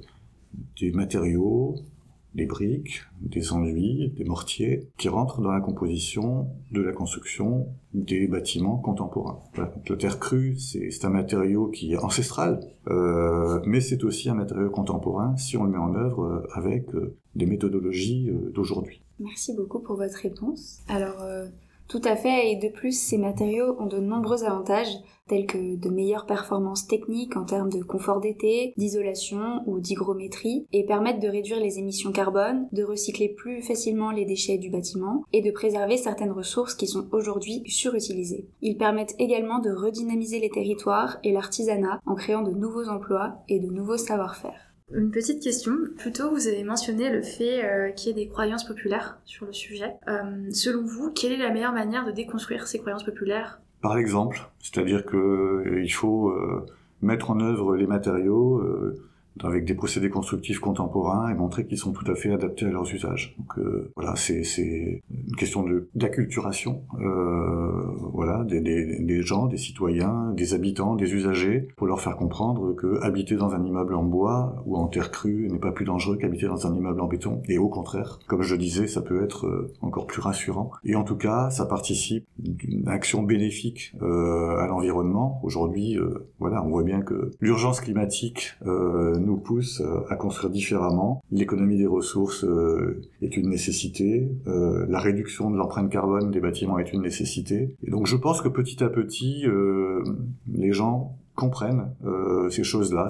des 0.79 0.91
matériaux, 0.91 1.75
des 2.35 2.45
briques, 2.45 3.03
des 3.21 3.51
enduits, 3.51 4.13
des 4.15 4.23
mortiers, 4.23 4.89
qui 4.97 5.09
rentrent 5.09 5.41
dans 5.41 5.51
la 5.51 5.61
composition 5.61 6.47
de 6.71 6.81
la 6.81 6.91
construction 6.91 7.67
des 7.93 8.27
bâtiments 8.27 8.77
contemporains. 8.77 9.39
Voilà. 9.53 9.73
Le 9.87 9.97
terre 9.97 10.19
crue, 10.19 10.57
c'est 10.57 11.05
un 11.05 11.09
matériau 11.09 11.67
qui 11.67 11.93
est 11.93 11.97
ancestral, 11.97 12.59
euh, 12.87 13.61
mais 13.65 13.81
c'est 13.81 14.03
aussi 14.03 14.29
un 14.29 14.33
matériau 14.33 14.69
contemporain 14.69 15.35
si 15.37 15.57
on 15.57 15.63
le 15.63 15.71
met 15.71 15.77
en 15.77 15.95
œuvre 15.95 16.23
euh, 16.23 16.47
avec 16.53 16.93
euh, 16.95 17.15
des 17.35 17.45
méthodologies 17.45 18.29
d'aujourd'hui. 18.53 19.01
Merci 19.19 19.55
beaucoup 19.55 19.79
pour 19.79 19.95
votre 19.95 20.17
réponse. 20.17 20.81
Alors, 20.87 21.23
tout 21.87 22.01
à 22.03 22.15
fait, 22.15 22.51
et 22.51 22.55
de 22.55 22.69
plus, 22.69 22.99
ces 22.99 23.17
matériaux 23.17 23.75
ont 23.79 23.85
de 23.85 23.99
nombreux 23.99 24.43
avantages, 24.43 24.95
tels 25.27 25.45
que 25.45 25.75
de 25.75 25.89
meilleures 25.89 26.25
performances 26.25 26.87
techniques 26.87 27.37
en 27.37 27.45
termes 27.45 27.71
de 27.71 27.81
confort 27.83 28.19
d'été, 28.19 28.73
d'isolation 28.77 29.61
ou 29.67 29.79
d'hygrométrie, 29.79 30.65
et 30.73 30.85
permettent 30.85 31.21
de 31.21 31.27
réduire 31.27 31.59
les 31.59 31.79
émissions 31.79 32.11
carbone, 32.11 32.67
de 32.71 32.83
recycler 32.83 33.29
plus 33.29 33.61
facilement 33.61 34.11
les 34.11 34.25
déchets 34.25 34.57
du 34.57 34.69
bâtiment, 34.69 35.23
et 35.31 35.41
de 35.41 35.51
préserver 35.51 35.97
certaines 35.97 36.31
ressources 36.31 36.75
qui 36.75 36.87
sont 36.87 37.07
aujourd'hui 37.11 37.63
surutilisées. 37.67 38.47
Ils 38.61 38.77
permettent 38.77 39.15
également 39.19 39.59
de 39.59 39.71
redynamiser 39.71 40.39
les 40.39 40.49
territoires 40.49 41.17
et 41.23 41.31
l'artisanat 41.31 41.99
en 42.05 42.15
créant 42.15 42.41
de 42.41 42.51
nouveaux 42.51 42.89
emplois 42.89 43.35
et 43.47 43.59
de 43.59 43.71
nouveaux 43.71 43.97
savoir-faire. 43.97 44.72
Une 44.91 45.11
petite 45.11 45.41
question. 45.41 45.73
Plus 45.97 46.11
tôt, 46.11 46.29
vous 46.29 46.47
avez 46.47 46.63
mentionné 46.63 47.09
le 47.09 47.21
fait 47.21 47.63
euh, 47.63 47.91
qu'il 47.91 48.09
y 48.09 48.11
ait 48.11 48.25
des 48.25 48.29
croyances 48.29 48.65
populaires 48.65 49.17
sur 49.25 49.45
le 49.45 49.53
sujet. 49.53 49.93
Euh, 50.07 50.21
selon 50.51 50.83
vous, 50.83 51.11
quelle 51.11 51.31
est 51.31 51.37
la 51.37 51.51
meilleure 51.51 51.73
manière 51.73 52.05
de 52.05 52.11
déconstruire 52.11 52.67
ces 52.67 52.79
croyances 52.79 53.03
populaires? 53.03 53.61
Par 53.81 53.95
l'exemple, 53.95 54.39
c'est-à-dire 54.59 55.05
que 55.05 55.17
euh, 55.17 55.87
faut 55.89 56.33
mettre 57.01 57.31
en 57.31 57.39
œuvre 57.39 57.75
les 57.75 57.87
matériaux 57.87 58.61
avec 59.41 59.65
des 59.65 59.73
procédés 59.73 60.09
constructifs 60.09 60.59
contemporains 60.59 61.29
et 61.29 61.33
montrer 61.33 61.65
qu'ils 61.65 61.77
sont 61.77 61.91
tout 61.91 62.09
à 62.11 62.15
fait 62.15 62.33
adaptés 62.33 62.65
à 62.65 62.69
leurs 62.69 62.91
usages. 62.93 63.35
Donc 63.37 63.57
euh, 63.57 63.91
voilà, 63.95 64.15
c'est 64.15 65.01
une 65.11 65.35
question 65.35 65.65
d'acculturation, 65.95 66.83
euh, 66.99 67.83
voilà, 68.13 68.43
des, 68.43 68.61
des, 68.61 68.99
des 68.99 69.21
gens, 69.21 69.47
des 69.47 69.57
citoyens, 69.57 70.31
des 70.35 70.53
habitants, 70.53 70.95
des 70.95 71.13
usagers, 71.13 71.67
pour 71.77 71.87
leur 71.87 72.01
faire 72.01 72.15
comprendre 72.15 72.73
que 72.73 73.01
habiter 73.01 73.35
dans 73.35 73.53
un 73.53 73.63
immeuble 73.63 73.95
en 73.95 74.03
bois 74.03 74.63
ou 74.65 74.77
en 74.77 74.87
terre 74.87 75.11
crue 75.11 75.47
n'est 75.51 75.59
pas 75.59 75.71
plus 75.71 75.85
dangereux 75.85 76.17
qu'habiter 76.17 76.47
dans 76.47 76.67
un 76.67 76.75
immeuble 76.75 77.01
en 77.01 77.07
béton. 77.07 77.41
Et 77.47 77.57
au 77.57 77.69
contraire, 77.69 78.19
comme 78.27 78.41
je 78.41 78.55
disais, 78.55 78.87
ça 78.87 79.01
peut 79.01 79.23
être 79.23 79.47
euh, 79.47 79.71
encore 79.81 80.07
plus 80.07 80.21
rassurant. 80.21 80.71
Et 80.83 80.95
en 80.95 81.03
tout 81.03 81.17
cas, 81.17 81.49
ça 81.49 81.65
participe 81.65 82.25
d'une 82.37 82.87
action 82.87 83.23
bénéfique 83.23 83.95
euh, 84.01 84.57
à 84.57 84.67
l'environnement. 84.67 85.39
Aujourd'hui, 85.43 85.97
euh, 85.97 86.29
voilà, 86.39 86.63
on 86.63 86.69
voit 86.69 86.83
bien 86.83 87.01
que 87.01 87.31
l'urgence 87.39 87.81
climatique 87.81 88.53
euh, 88.65 89.17
nous 89.23 89.37
pousse 89.37 89.81
euh, 89.81 90.01
à 90.09 90.15
construire 90.15 90.51
différemment. 90.51 91.21
L'économie 91.31 91.77
des 91.77 91.87
ressources 91.87 92.43
euh, 92.43 93.01
est 93.21 93.37
une 93.37 93.49
nécessité. 93.49 94.29
Euh, 94.47 94.85
la 94.87 94.99
réduction 94.99 95.49
de 95.51 95.57
l'empreinte 95.57 95.91
carbone 95.91 96.31
des 96.31 96.39
bâtiments 96.39 96.79
est 96.79 96.93
une 96.93 97.01
nécessité. 97.01 97.75
Et 97.83 97.91
donc 97.91 98.07
je 98.07 98.15
pense 98.15 98.41
que 98.41 98.47
petit 98.47 98.83
à 98.83 98.89
petit, 98.89 99.45
les 100.53 100.73
gens 100.73 101.17
comprennent 101.35 101.93
ces 102.49 102.63
choses-là. 102.63 103.07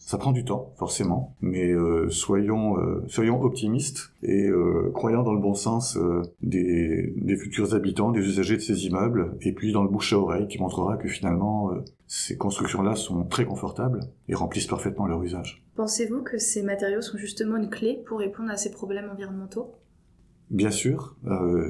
Ça 0.00 0.18
prend 0.18 0.32
du 0.32 0.44
temps, 0.44 0.72
forcément, 0.76 1.36
mais 1.40 1.70
euh, 1.70 2.08
soyons, 2.08 2.78
euh, 2.78 3.04
soyons 3.06 3.40
optimistes 3.42 4.12
et 4.22 4.48
euh, 4.48 4.90
croyant 4.92 5.22
dans 5.22 5.34
le 5.34 5.40
bon 5.40 5.54
sens 5.54 5.98
des, 6.42 7.12
des, 7.16 7.36
futurs 7.36 7.74
habitants, 7.74 8.10
des 8.10 8.20
usagers 8.20 8.56
de 8.56 8.62
ces 8.62 8.86
immeubles, 8.86 9.36
et 9.42 9.52
puis 9.52 9.72
dans 9.72 9.84
le 9.84 9.90
bouche 9.90 10.12
à 10.12 10.18
oreille 10.18 10.48
qui 10.48 10.58
montrera 10.58 10.96
que 10.96 11.06
finalement 11.06 11.70
ces 12.08 12.36
constructions-là 12.36 12.96
sont 12.96 13.24
très 13.24 13.44
confortables 13.44 14.00
et 14.28 14.34
remplissent 14.34 14.66
parfaitement 14.66 15.06
leur 15.06 15.22
usage. 15.22 15.62
Pensez-vous 15.76 16.22
que 16.22 16.38
ces 16.38 16.62
matériaux 16.62 17.02
sont 17.02 17.18
justement 17.18 17.56
une 17.56 17.70
clé 17.70 18.02
pour 18.06 18.18
répondre 18.18 18.50
à 18.50 18.56
ces 18.56 18.72
problèmes 18.72 19.10
environnementaux? 19.12 19.74
Bien 20.50 20.70
sûr, 20.70 21.16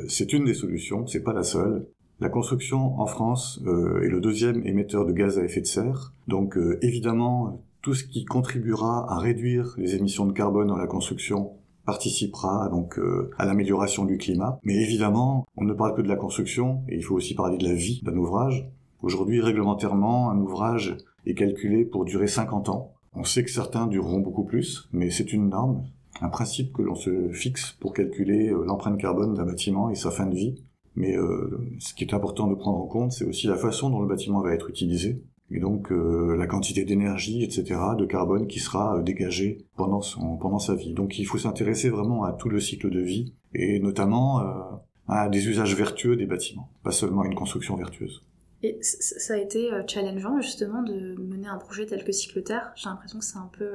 c'est 0.08 0.32
une 0.32 0.44
des 0.44 0.54
solutions, 0.54 1.06
c'est 1.06 1.22
pas 1.22 1.34
la 1.34 1.42
seule. 1.42 1.84
La 2.20 2.28
construction 2.28 3.00
en 3.00 3.06
France 3.06 3.62
euh, 3.66 4.02
est 4.02 4.08
le 4.08 4.20
deuxième 4.20 4.66
émetteur 4.66 5.06
de 5.06 5.12
gaz 5.12 5.38
à 5.38 5.44
effet 5.44 5.62
de 5.62 5.66
serre. 5.66 6.12
Donc 6.28 6.58
euh, 6.58 6.78
évidemment, 6.82 7.62
tout 7.82 7.94
ce 7.94 8.04
qui 8.04 8.24
contribuera 8.24 9.10
à 9.10 9.18
réduire 9.18 9.74
les 9.78 9.94
émissions 9.94 10.26
de 10.26 10.32
carbone 10.32 10.68
dans 10.68 10.76
la 10.76 10.86
construction 10.86 11.52
participera 11.86 12.68
donc 12.68 12.98
euh, 12.98 13.30
à 13.38 13.46
l'amélioration 13.46 14.04
du 14.04 14.18
climat. 14.18 14.60
Mais 14.62 14.74
évidemment, 14.74 15.46
on 15.56 15.64
ne 15.64 15.72
parle 15.72 15.96
que 15.96 16.02
de 16.02 16.08
la 16.08 16.16
construction 16.16 16.82
et 16.88 16.96
il 16.96 17.02
faut 17.02 17.14
aussi 17.14 17.34
parler 17.34 17.56
de 17.56 17.64
la 17.64 17.74
vie 17.74 18.00
d'un 18.04 18.16
ouvrage. 18.16 18.68
Aujourd'hui, 19.02 19.40
réglementairement, 19.40 20.30
un 20.30 20.38
ouvrage 20.38 20.96
est 21.26 21.34
calculé 21.34 21.84
pour 21.84 22.04
durer 22.04 22.26
50 22.26 22.68
ans. 22.68 22.92
On 23.14 23.24
sait 23.24 23.44
que 23.44 23.50
certains 23.50 23.86
dureront 23.86 24.20
beaucoup 24.20 24.44
plus, 24.44 24.88
mais 24.92 25.10
c'est 25.10 25.32
une 25.32 25.48
norme, 25.48 25.84
un 26.20 26.28
principe 26.28 26.72
que 26.72 26.82
l'on 26.82 26.94
se 26.94 27.30
fixe 27.30 27.72
pour 27.80 27.92
calculer 27.92 28.50
l'empreinte 28.64 28.98
carbone 28.98 29.34
d'un 29.34 29.46
bâtiment 29.46 29.90
et 29.90 29.94
sa 29.94 30.10
fin 30.10 30.26
de 30.26 30.36
vie. 30.36 30.62
Mais 30.96 31.16
euh, 31.16 31.58
ce 31.78 31.94
qui 31.94 32.04
est 32.04 32.14
important 32.14 32.46
de 32.46 32.54
prendre 32.54 32.78
en 32.78 32.86
compte, 32.86 33.12
c'est 33.12 33.24
aussi 33.24 33.46
la 33.46 33.56
façon 33.56 33.90
dont 33.90 34.00
le 34.00 34.08
bâtiment 34.08 34.42
va 34.42 34.52
être 34.52 34.68
utilisé, 34.68 35.22
et 35.50 35.60
donc 35.60 35.90
euh, 35.90 36.36
la 36.36 36.46
quantité 36.46 36.84
d'énergie, 36.84 37.42
etc., 37.42 37.80
de 37.98 38.06
carbone 38.06 38.46
qui 38.46 38.60
sera 38.60 38.96
euh, 38.96 39.02
dégagée 39.02 39.66
pendant, 39.76 40.00
son, 40.00 40.36
pendant 40.36 40.58
sa 40.58 40.74
vie. 40.74 40.94
Donc 40.94 41.18
il 41.18 41.24
faut 41.24 41.38
s'intéresser 41.38 41.90
vraiment 41.90 42.24
à 42.24 42.32
tout 42.32 42.48
le 42.48 42.60
cycle 42.60 42.90
de 42.90 43.00
vie, 43.00 43.34
et 43.54 43.80
notamment 43.80 44.40
à 45.08 45.28
des 45.28 45.48
usages 45.48 45.74
vertueux 45.74 46.16
des 46.16 46.26
bâtiments, 46.26 46.70
pas 46.84 46.92
seulement 46.92 47.24
une 47.24 47.34
construction 47.34 47.76
vertueuse. 47.76 48.22
Et 48.62 48.78
ça 48.80 49.34
a 49.34 49.38
été 49.38 49.70
challengeant 49.88 50.40
justement 50.40 50.82
de 50.82 51.16
mener 51.18 51.48
un 51.48 51.56
projet 51.56 51.86
tel 51.86 52.04
que 52.04 52.12
Cycloterre. 52.12 52.72
J'ai 52.76 52.88
l'impression 52.88 53.18
que 53.18 53.24
c'est 53.24 53.38
un 53.38 53.50
peu 53.52 53.70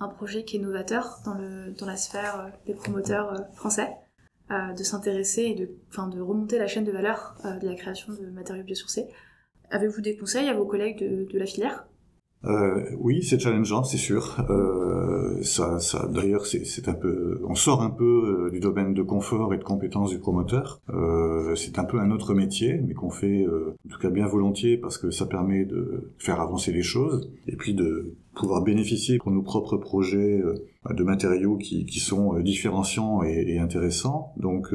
un 0.00 0.08
projet 0.08 0.44
qui 0.44 0.56
est 0.56 0.60
novateur 0.60 1.18
dans, 1.26 1.34
le, 1.34 1.72
dans 1.72 1.86
la 1.86 1.96
sphère 1.96 2.52
des 2.66 2.72
promoteurs 2.72 3.46
français 3.52 3.90
de 4.50 4.82
s'intéresser 4.82 5.42
et 5.42 5.54
de, 5.54 5.64
de 5.66 6.20
remonter 6.20 6.58
la 6.58 6.66
chaîne 6.66 6.84
de 6.84 6.92
valeur 6.92 7.36
euh, 7.44 7.58
de 7.58 7.66
la 7.66 7.74
création 7.74 8.12
de 8.12 8.26
matériaux 8.30 8.64
biosourcés. 8.64 9.06
Avez-vous 9.72 10.02
des 10.02 10.16
conseils 10.16 10.48
à 10.50 10.54
vos 10.54 10.66
collègues 10.66 10.98
de, 10.98 11.38
la 11.38 11.46
filière? 11.46 11.86
Euh, 12.44 12.90
oui, 12.98 13.22
c'est 13.22 13.40
challengeant, 13.40 13.84
c'est 13.84 13.96
sûr. 13.96 14.44
Euh, 14.50 15.40
ça, 15.42 15.78
d'ailleurs, 16.10 16.44
c'est 16.44 16.88
un 16.88 16.92
peu, 16.92 17.40
on 17.48 17.54
sort 17.54 17.82
un 17.82 17.88
peu 17.90 18.04
euh, 18.04 18.50
du 18.50 18.60
domaine 18.60 18.92
de 18.92 19.02
confort 19.02 19.54
et 19.54 19.58
de 19.58 19.64
compétences 19.64 20.10
du 20.10 20.18
promoteur. 20.18 20.82
C'est 21.56 21.78
un 21.78 21.84
peu 21.84 22.00
un 22.00 22.10
autre 22.10 22.34
métier, 22.34 22.80
mais 22.86 22.92
qu'on 22.92 23.08
fait, 23.08 23.46
en 23.46 23.88
tout 23.88 23.98
cas 23.98 24.10
bien 24.10 24.26
volontiers, 24.26 24.76
parce 24.76 24.98
que 24.98 25.10
ça 25.10 25.24
permet 25.24 25.64
de 25.64 26.12
faire 26.18 26.40
avancer 26.40 26.70
les 26.72 26.82
choses 26.82 27.32
et 27.46 27.56
puis 27.56 27.72
de 27.72 28.14
pouvoir 28.34 28.62
bénéficier 28.62 29.18
pour 29.18 29.30
nos 29.30 29.42
propres 29.42 29.78
projets 29.78 30.42
de 30.90 31.02
matériaux 31.02 31.56
qui, 31.56 31.86
qui 31.86 32.00
sont 32.00 32.38
différenciants 32.40 33.22
et, 33.22 33.54
et 33.54 33.58
intéressants. 33.58 34.34
Donc, 34.36 34.68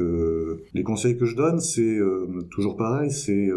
les 0.74 0.82
conseils 0.82 1.16
que 1.16 1.26
je 1.26 1.36
donne, 1.36 1.60
c'est 1.60 1.98
toujours 2.50 2.76
pareil, 2.76 3.12
c'est 3.12 3.48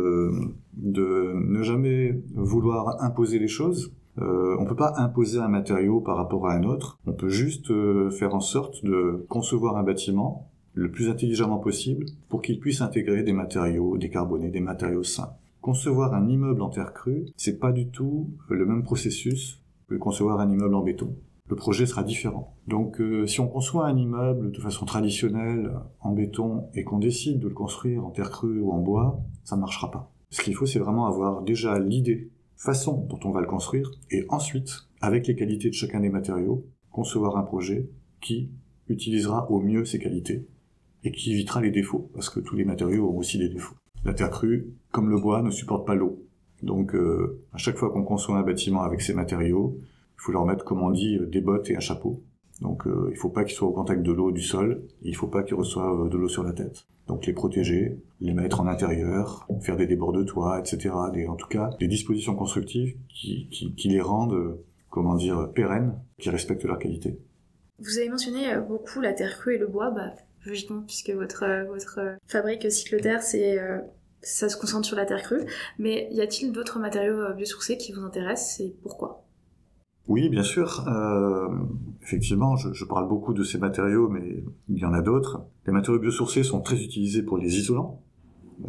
de 0.74 1.34
ne 1.36 1.62
jamais 1.63 2.22
vouloir 2.34 3.01
imposer 3.01 3.40
les 3.40 3.48
choses 3.48 3.92
euh, 4.20 4.58
on 4.60 4.66
peut 4.66 4.75
pas 4.75 4.94
imposer 4.98 5.40
un 5.40 5.48
matériau 5.48 6.01
par 6.01 6.18
rapport 6.18 6.48
à 6.48 6.54
un 6.54 6.63
autre. 6.63 7.00
On 7.06 7.13
peut 7.13 7.30
juste 7.30 7.72
euh, 7.72 8.10
faire 8.12 8.36
en 8.36 8.40
sorte 8.40 8.84
de 8.84 9.25
concevoir 9.30 9.78
un 9.78 9.84
bâtiment 9.84 10.50
le 10.74 10.92
plus 10.92 11.10
intelligemment 11.10 11.60
possible 11.60 12.06
pour 12.30 12.42
qu'il 12.42 12.60
puisse 12.60 12.82
intégrer 12.82 13.24
des 13.24 13.34
matériaux 13.34 13.98
décarbonés, 13.98 14.50
des 14.50 14.60
matériaux 14.60 15.04
sains. 15.04 15.34
Concevoir 15.62 16.13
un 16.13 16.28
immeuble 16.28 16.62
en 16.62 16.70
terre 16.70 16.94
crue, 16.94 17.25
c'est 17.38 17.60
pas 17.60 17.72
du 17.72 17.90
tout 17.90 18.30
le 18.50 18.66
même 18.66 18.84
processus 18.84 19.62
que 19.88 19.96
concevoir 19.96 20.40
un 20.40 20.50
immeuble 20.50 20.75
en 20.75 20.82
béton. 20.82 21.16
Le 21.48 21.56
projet 21.56 21.86
sera 21.86 22.04
différent. 22.04 22.56
Donc 22.68 23.01
euh, 23.01 23.28
si 23.28 23.42
on 23.42 23.48
conçoit 23.48 23.86
un 23.86 23.98
immeuble 23.98 24.51
de 24.51 24.60
façon 24.60 24.86
traditionnelle 24.86 25.72
en 26.00 26.13
béton 26.13 26.70
et 26.74 26.84
qu'on 26.84 27.00
décide 27.00 27.40
de 27.40 27.50
le 27.50 27.54
construire 27.54 28.06
en 28.06 28.12
terre 28.12 28.32
crue 28.32 28.60
ou 28.60 28.72
en 28.72 28.80
bois, 28.80 29.22
ça 29.44 29.56
ne 29.56 29.62
marchera 29.62 29.92
pas. 29.92 30.12
Ce 30.32 30.42
qu'il 30.42 30.56
faut, 30.56 30.66
c'est 30.66 30.80
vraiment 30.80 31.08
avoir 31.08 31.44
déjà 31.44 31.78
l'idée 31.78 32.32
façon 32.56 33.06
dont 33.10 33.20
on 33.24 33.32
va 33.32 33.42
le 33.42 33.48
construire, 33.48 33.92
et 34.12 34.26
ensuite, 34.30 34.88
avec 35.02 35.28
les 35.28 35.36
qualités 35.36 35.70
de 35.70 35.74
chacun 35.74 36.00
des 36.00 36.10
matériaux, 36.10 36.66
concevoir 36.92 37.38
un 37.38 37.44
projet 37.44 37.90
qui 38.22 38.50
utilisera 38.88 39.50
au 39.52 39.60
mieux 39.60 39.84
ces 39.84 40.00
qualités 40.00 40.48
et 41.04 41.12
qui 41.12 41.34
évitera 41.34 41.62
les 41.62 41.72
défauts, 41.72 42.10
parce 42.14 42.30
que 42.30 42.40
tous 42.40 42.56
les 42.56 42.66
matériaux 42.66 43.10
ont 43.10 43.18
aussi 43.18 43.38
des 43.40 43.50
défauts. 43.50 43.76
La 44.06 44.14
terre 44.14 44.30
crue, 44.30 44.74
comme 44.92 45.10
le 45.10 45.20
bois, 45.20 45.42
ne 45.42 45.52
supporte 45.52 45.86
pas 45.86 45.96
l'eau. 45.96 46.24
Donc, 46.64 46.96
euh, 46.96 47.44
à 47.54 47.58
chaque 47.58 47.78
fois 47.78 47.92
qu'on 47.92 48.04
conçoit 48.04 48.38
un 48.38 48.44
bâtiment 48.44 48.84
avec 48.84 49.02
ces 49.02 49.14
matériaux, 49.14 49.78
il 49.80 50.22
faut 50.22 50.32
leur 50.32 50.46
mettre, 50.46 50.64
comme 50.64 50.82
on 50.82 50.92
dit, 50.92 51.18
des 51.28 51.42
bottes 51.42 51.70
et 51.72 51.76
un 51.76 51.82
chapeau. 51.82 52.24
Donc, 52.62 52.88
euh, 52.88 53.08
il 53.10 53.13
ne 53.13 53.20
faut 53.20 53.30
pas 53.30 53.44
qu'ils 53.44 53.56
soient 53.56 53.68
au 53.68 53.74
contact 53.74 54.03
de 54.03 54.12
l'eau 54.12 54.32
du 54.32 54.41
sol, 54.41 54.84
il 55.01 55.12
ne 55.12 55.18
faut 55.18 55.27
pas 55.27 55.44
qu'ils 55.44 55.56
reçoivent 55.56 56.10
de 56.10 56.18
l'eau 56.18 56.30
sur 56.30 56.44
la 56.44 56.53
tête. 56.53 56.86
Donc 57.08 57.25
les 57.25 57.34
protéger, 57.34 57.98
les 58.22 58.34
mettre 58.34 58.62
en 58.62 58.68
intérieur, 58.68 59.48
faire 59.62 59.75
des 59.75 59.88
débords 59.88 60.13
de 60.13 60.24
toit, 60.24 60.60
etc. 60.60 60.91
En 61.27 61.36
tout 61.36 61.48
cas, 61.48 61.72
des 61.80 61.88
dispositions 61.88 62.36
constructives 62.36 62.96
qui, 63.10 63.74
les 63.86 64.00
rendent, 64.00 64.58
comment 64.89 65.15
dire, 65.15 65.51
pérennes, 65.53 66.00
qui 66.20 66.30
respectent 66.30 66.63
leur 66.63 66.80
qualité. 66.80 67.18
Vous 67.82 67.98
avez 67.98 68.10
mentionné 68.10 68.53
euh, 68.53 68.62
beaucoup 68.62 69.01
la 69.01 69.12
terre 69.12 69.39
crue 69.39 69.56
et 69.56 69.58
le 69.58 69.65
bois, 69.65 69.89
bah, 69.89 70.13
logiquement, 70.46 70.84
puisque 70.84 71.10
votre, 71.10 71.44
euh, 71.44 71.65
votre 71.65 72.00
fabrique 72.27 72.72
cycloterre, 72.72 73.22
euh, 73.34 73.80
ça 74.22 74.50
se 74.50 74.58
concentre 74.58 74.86
sur 74.86 74.96
la 74.96 75.06
terre 75.06 75.24
crue. 75.24 75.41
Mais 75.80 76.08
y 76.12 76.22
a-t-il 76.22 76.51
d'autres 76.51 76.80
matériaux 76.80 77.34
biosourcés 77.34 77.77
qui 77.77 77.91
vous 77.91 78.01
intéressent 78.01 78.60
et 78.60 78.75
pourquoi? 78.84 79.25
Oui, 80.08 80.29
bien 80.29 80.43
sûr. 80.43 80.86
Euh, 80.88 81.48
effectivement, 82.01 82.55
je, 82.55 82.86
parle 82.86 83.08
beaucoup 83.08 83.34
de 83.34 83.43
ces 83.43 83.58
matériaux, 83.58 84.10
mais 84.10 84.43
il 84.70 84.77
y 84.77 84.86
en 84.86 84.93
a 84.93 85.01
d'autres. 85.01 85.43
Les 85.65 85.74
matériaux 85.74 86.00
biosourcés 86.00 86.43
sont 86.43 86.62
très 86.62 86.81
utilisés 86.84 87.24
pour 87.24 87.38
les 87.38 87.58
isolants, 87.58 88.01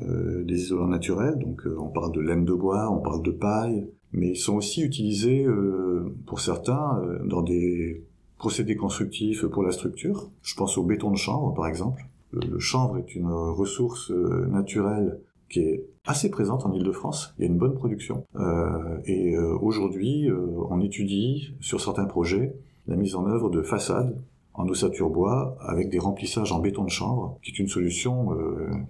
euh, 0.02 0.44
des 0.44 0.60
isolants 0.60 0.88
naturels. 0.88 1.38
Donc, 1.38 1.66
euh, 1.66 1.76
on 1.78 1.88
parle 1.88 2.12
de 2.12 2.20
laine 2.20 2.44
de 2.44 2.52
bois, 2.52 2.90
on 2.90 3.00
parle 3.00 3.22
de 3.22 3.30
paille, 3.30 3.88
mais 4.12 4.30
ils 4.30 4.36
sont 4.36 4.56
aussi 4.56 4.82
utilisés 4.82 5.44
euh, 5.44 6.14
pour 6.26 6.40
certains 6.40 7.02
dans 7.24 7.42
des 7.42 8.04
procédés 8.36 8.76
constructifs 8.76 9.46
pour 9.46 9.62
la 9.62 9.72
structure. 9.72 10.30
Je 10.42 10.54
pense 10.54 10.76
au 10.76 10.84
béton 10.84 11.10
de 11.10 11.16
chanvre, 11.16 11.54
par 11.54 11.66
exemple. 11.66 12.04
Le, 12.32 12.58
chanvre 12.58 12.98
est 12.98 13.14
une 13.14 13.30
ressource 13.30 14.10
naturelle 14.10 15.20
qui 15.52 15.60
est 15.60 15.84
assez 16.06 16.30
présente 16.30 16.64
en 16.64 16.72
Ile-de-France. 16.72 17.34
Il 17.38 17.42
y 17.42 17.44
a 17.44 17.50
une 17.50 17.58
bonne 17.58 17.74
production. 17.74 18.24
Euh, 18.36 18.98
et 19.04 19.36
euh, 19.36 19.56
aujourd'hui, 19.60 20.28
euh, 20.28 20.38
on 20.70 20.80
étudie 20.80 21.54
sur 21.60 21.80
certains 21.80 22.06
projets 22.06 22.56
la 22.88 22.96
mise 22.96 23.14
en 23.14 23.26
œuvre 23.26 23.50
de 23.50 23.62
façades 23.62 24.20
en 24.54 24.66
ossature 24.66 25.10
bois 25.10 25.56
avec 25.60 25.88
des 25.88 25.98
remplissages 25.98 26.52
en 26.52 26.58
béton 26.58 26.84
de 26.84 26.90
chanvre, 26.90 27.38
qui 27.42 27.52
est 27.52 27.58
une 27.58 27.68
solution 27.68 28.36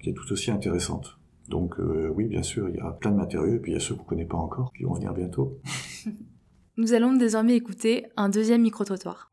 qui 0.03 0.11
est 0.11 0.13
tout 0.13 0.33
aussi 0.33 0.51
intéressante. 0.51 1.19
Donc 1.49 1.77
oui, 2.17 2.25
bien 2.27 2.43
sûr, 2.43 2.69
il 2.69 2.77
y 2.77 2.81
a 2.81 2.91
plein 2.91 3.13
de 3.13 3.17
matériaux, 3.17 3.55
et 3.55 3.59
puis 3.59 3.71
il 3.71 3.75
y 3.75 3.77
a 3.77 3.81
ceux 3.81 3.95
qu'on 3.95 4.03
ne 4.03 4.09
connaît 4.09 4.25
pas 4.25 4.39
encore, 4.39 4.73
qui 4.77 4.83
vont 4.83 4.95
venir 4.95 5.13
bientôt. 5.13 5.59
Nous 6.79 6.95
allons 6.95 7.13
désormais 7.13 7.55
écouter 7.55 8.07
un 8.17 8.29
deuxième 8.29 8.63
micro-trottoir. 8.63 9.32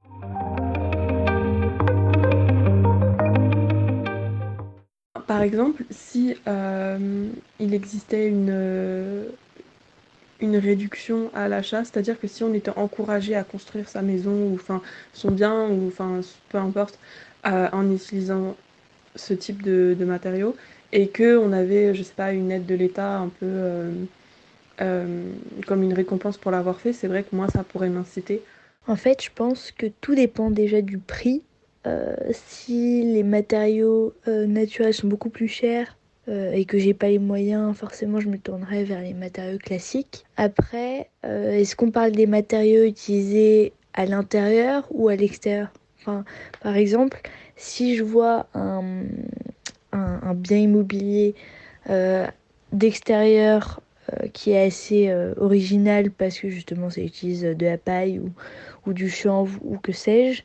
Par 5.29 5.43
exemple, 5.43 5.83
si 5.91 6.36
euh, 6.48 7.27
il 7.59 7.75
existait 7.75 8.27
une, 8.27 8.48
euh, 8.50 9.29
une 10.39 10.57
réduction 10.57 11.29
à 11.36 11.48
l'achat, 11.48 11.83
c'est-à-dire 11.83 12.19
que 12.19 12.27
si 12.27 12.43
on 12.43 12.51
était 12.55 12.71
encouragé 12.71 13.36
à 13.36 13.43
construire 13.43 13.88
sa 13.88 14.01
maison 14.01 14.31
ou 14.31 14.55
enfin 14.55 14.81
son 15.13 15.29
bien 15.29 15.67
ou 15.67 15.86
enfin 15.86 16.21
peu 16.50 16.57
importe 16.57 16.98
euh, 17.45 17.67
en 17.71 17.91
utilisant 17.91 18.55
ce 19.15 19.36
type 19.36 19.62
de, 19.62 19.95
matériaux 20.03 20.55
et 20.93 21.09
que 21.09 21.38
on 21.38 21.53
avait 21.53 21.93
je 21.93 22.01
sais 22.01 22.15
pas 22.15 22.33
une 22.33 22.50
aide 22.50 22.65
de 22.65 22.74
l'État 22.74 23.19
un 23.19 23.29
peu 23.39 23.91
comme 24.79 25.83
une 25.83 25.93
récompense 25.93 26.38
pour 26.38 26.50
l'avoir 26.50 26.79
fait, 26.79 26.91
c'est 26.91 27.07
vrai 27.07 27.21
que 27.21 27.36
moi 27.36 27.50
ça 27.50 27.63
pourrait 27.63 27.89
m'inciter. 27.89 28.41
En 28.88 28.95
fait, 28.95 29.24
je 29.24 29.29
pense 29.36 29.71
que 29.71 29.86
tout 30.01 30.15
dépend 30.15 30.50
déjà 30.50 30.81
du 30.81 30.98
prix 30.98 31.43
euh, 31.88 32.15
si 32.31 33.03
les 33.03 33.24
matériaux 33.24 34.13
euh, 34.27 34.45
naturels 34.45 34.93
sont 34.93 35.07
beaucoup 35.07 35.29
plus 35.29 35.48
chers 35.48 35.98
euh, 36.27 36.51
et 36.51 36.65
que 36.65 36.77
j'ai 36.77 36.93
pas 36.93 37.07
les 37.07 37.19
moyens, 37.19 37.75
forcément 37.75 38.19
je 38.19 38.27
me 38.27 38.38
tournerai 38.38 38.83
vers 38.83 39.01
les 39.01 39.13
matériaux 39.13 39.57
classiques. 39.57 40.25
Après, 40.36 41.09
est-ce 41.24 41.75
qu'on 41.75 41.91
parle 41.91 42.12
des 42.12 42.27
matériaux 42.27 42.83
utilisés 42.83 43.74
à 43.93 44.05
l'intérieur 44.05 44.88
ou 44.91 45.07
à 45.07 45.15
l'extérieur? 45.15 45.69
Enfin, 46.00 46.25
Par 46.62 46.75
exemple, 46.75 47.21
si 47.55 47.95
je 47.95 48.03
vois 48.03 48.48
un, 48.53 48.81
bien 50.36 50.57
immobilier 50.57 51.36
d'extérieur 52.71 53.81
qui 54.33 54.51
est 54.51 54.65
assez 54.65 55.13
original 55.38 56.12
parce 56.12 56.39
que 56.39 56.50
justement 56.50 56.89
ça 56.89 57.01
utilise 57.01 57.41
de 57.41 57.65
la 57.65 57.77
paille 57.77 58.19
ou, 58.19 58.31
ou 58.86 58.93
du 58.93 59.09
chanvre 59.09 59.59
ou 59.63 59.77
que 59.77 59.91
sais-je. 59.91 60.43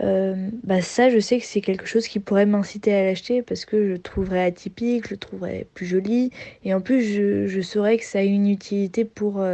Bah 0.00 0.82
ça, 0.82 1.10
je 1.10 1.18
sais 1.18 1.38
que 1.38 1.46
c'est 1.46 1.60
quelque 1.60 1.86
chose 1.86 2.06
qui 2.08 2.20
pourrait 2.20 2.46
m'inciter 2.46 2.94
à 2.94 3.04
l'acheter 3.04 3.42
parce 3.42 3.64
que 3.64 3.82
je 3.82 3.92
le 3.92 3.98
trouverais 3.98 4.44
atypique, 4.44 5.06
je 5.08 5.14
le 5.14 5.18
trouverais 5.18 5.66
plus 5.74 5.86
joli 5.86 6.30
et 6.64 6.72
en 6.72 6.80
plus 6.80 7.02
je, 7.02 7.60
saurais 7.60 7.98
que 7.98 8.04
ça 8.04 8.20
a 8.20 8.22
une 8.22 8.48
utilité 8.48 9.04
pour, 9.04 9.44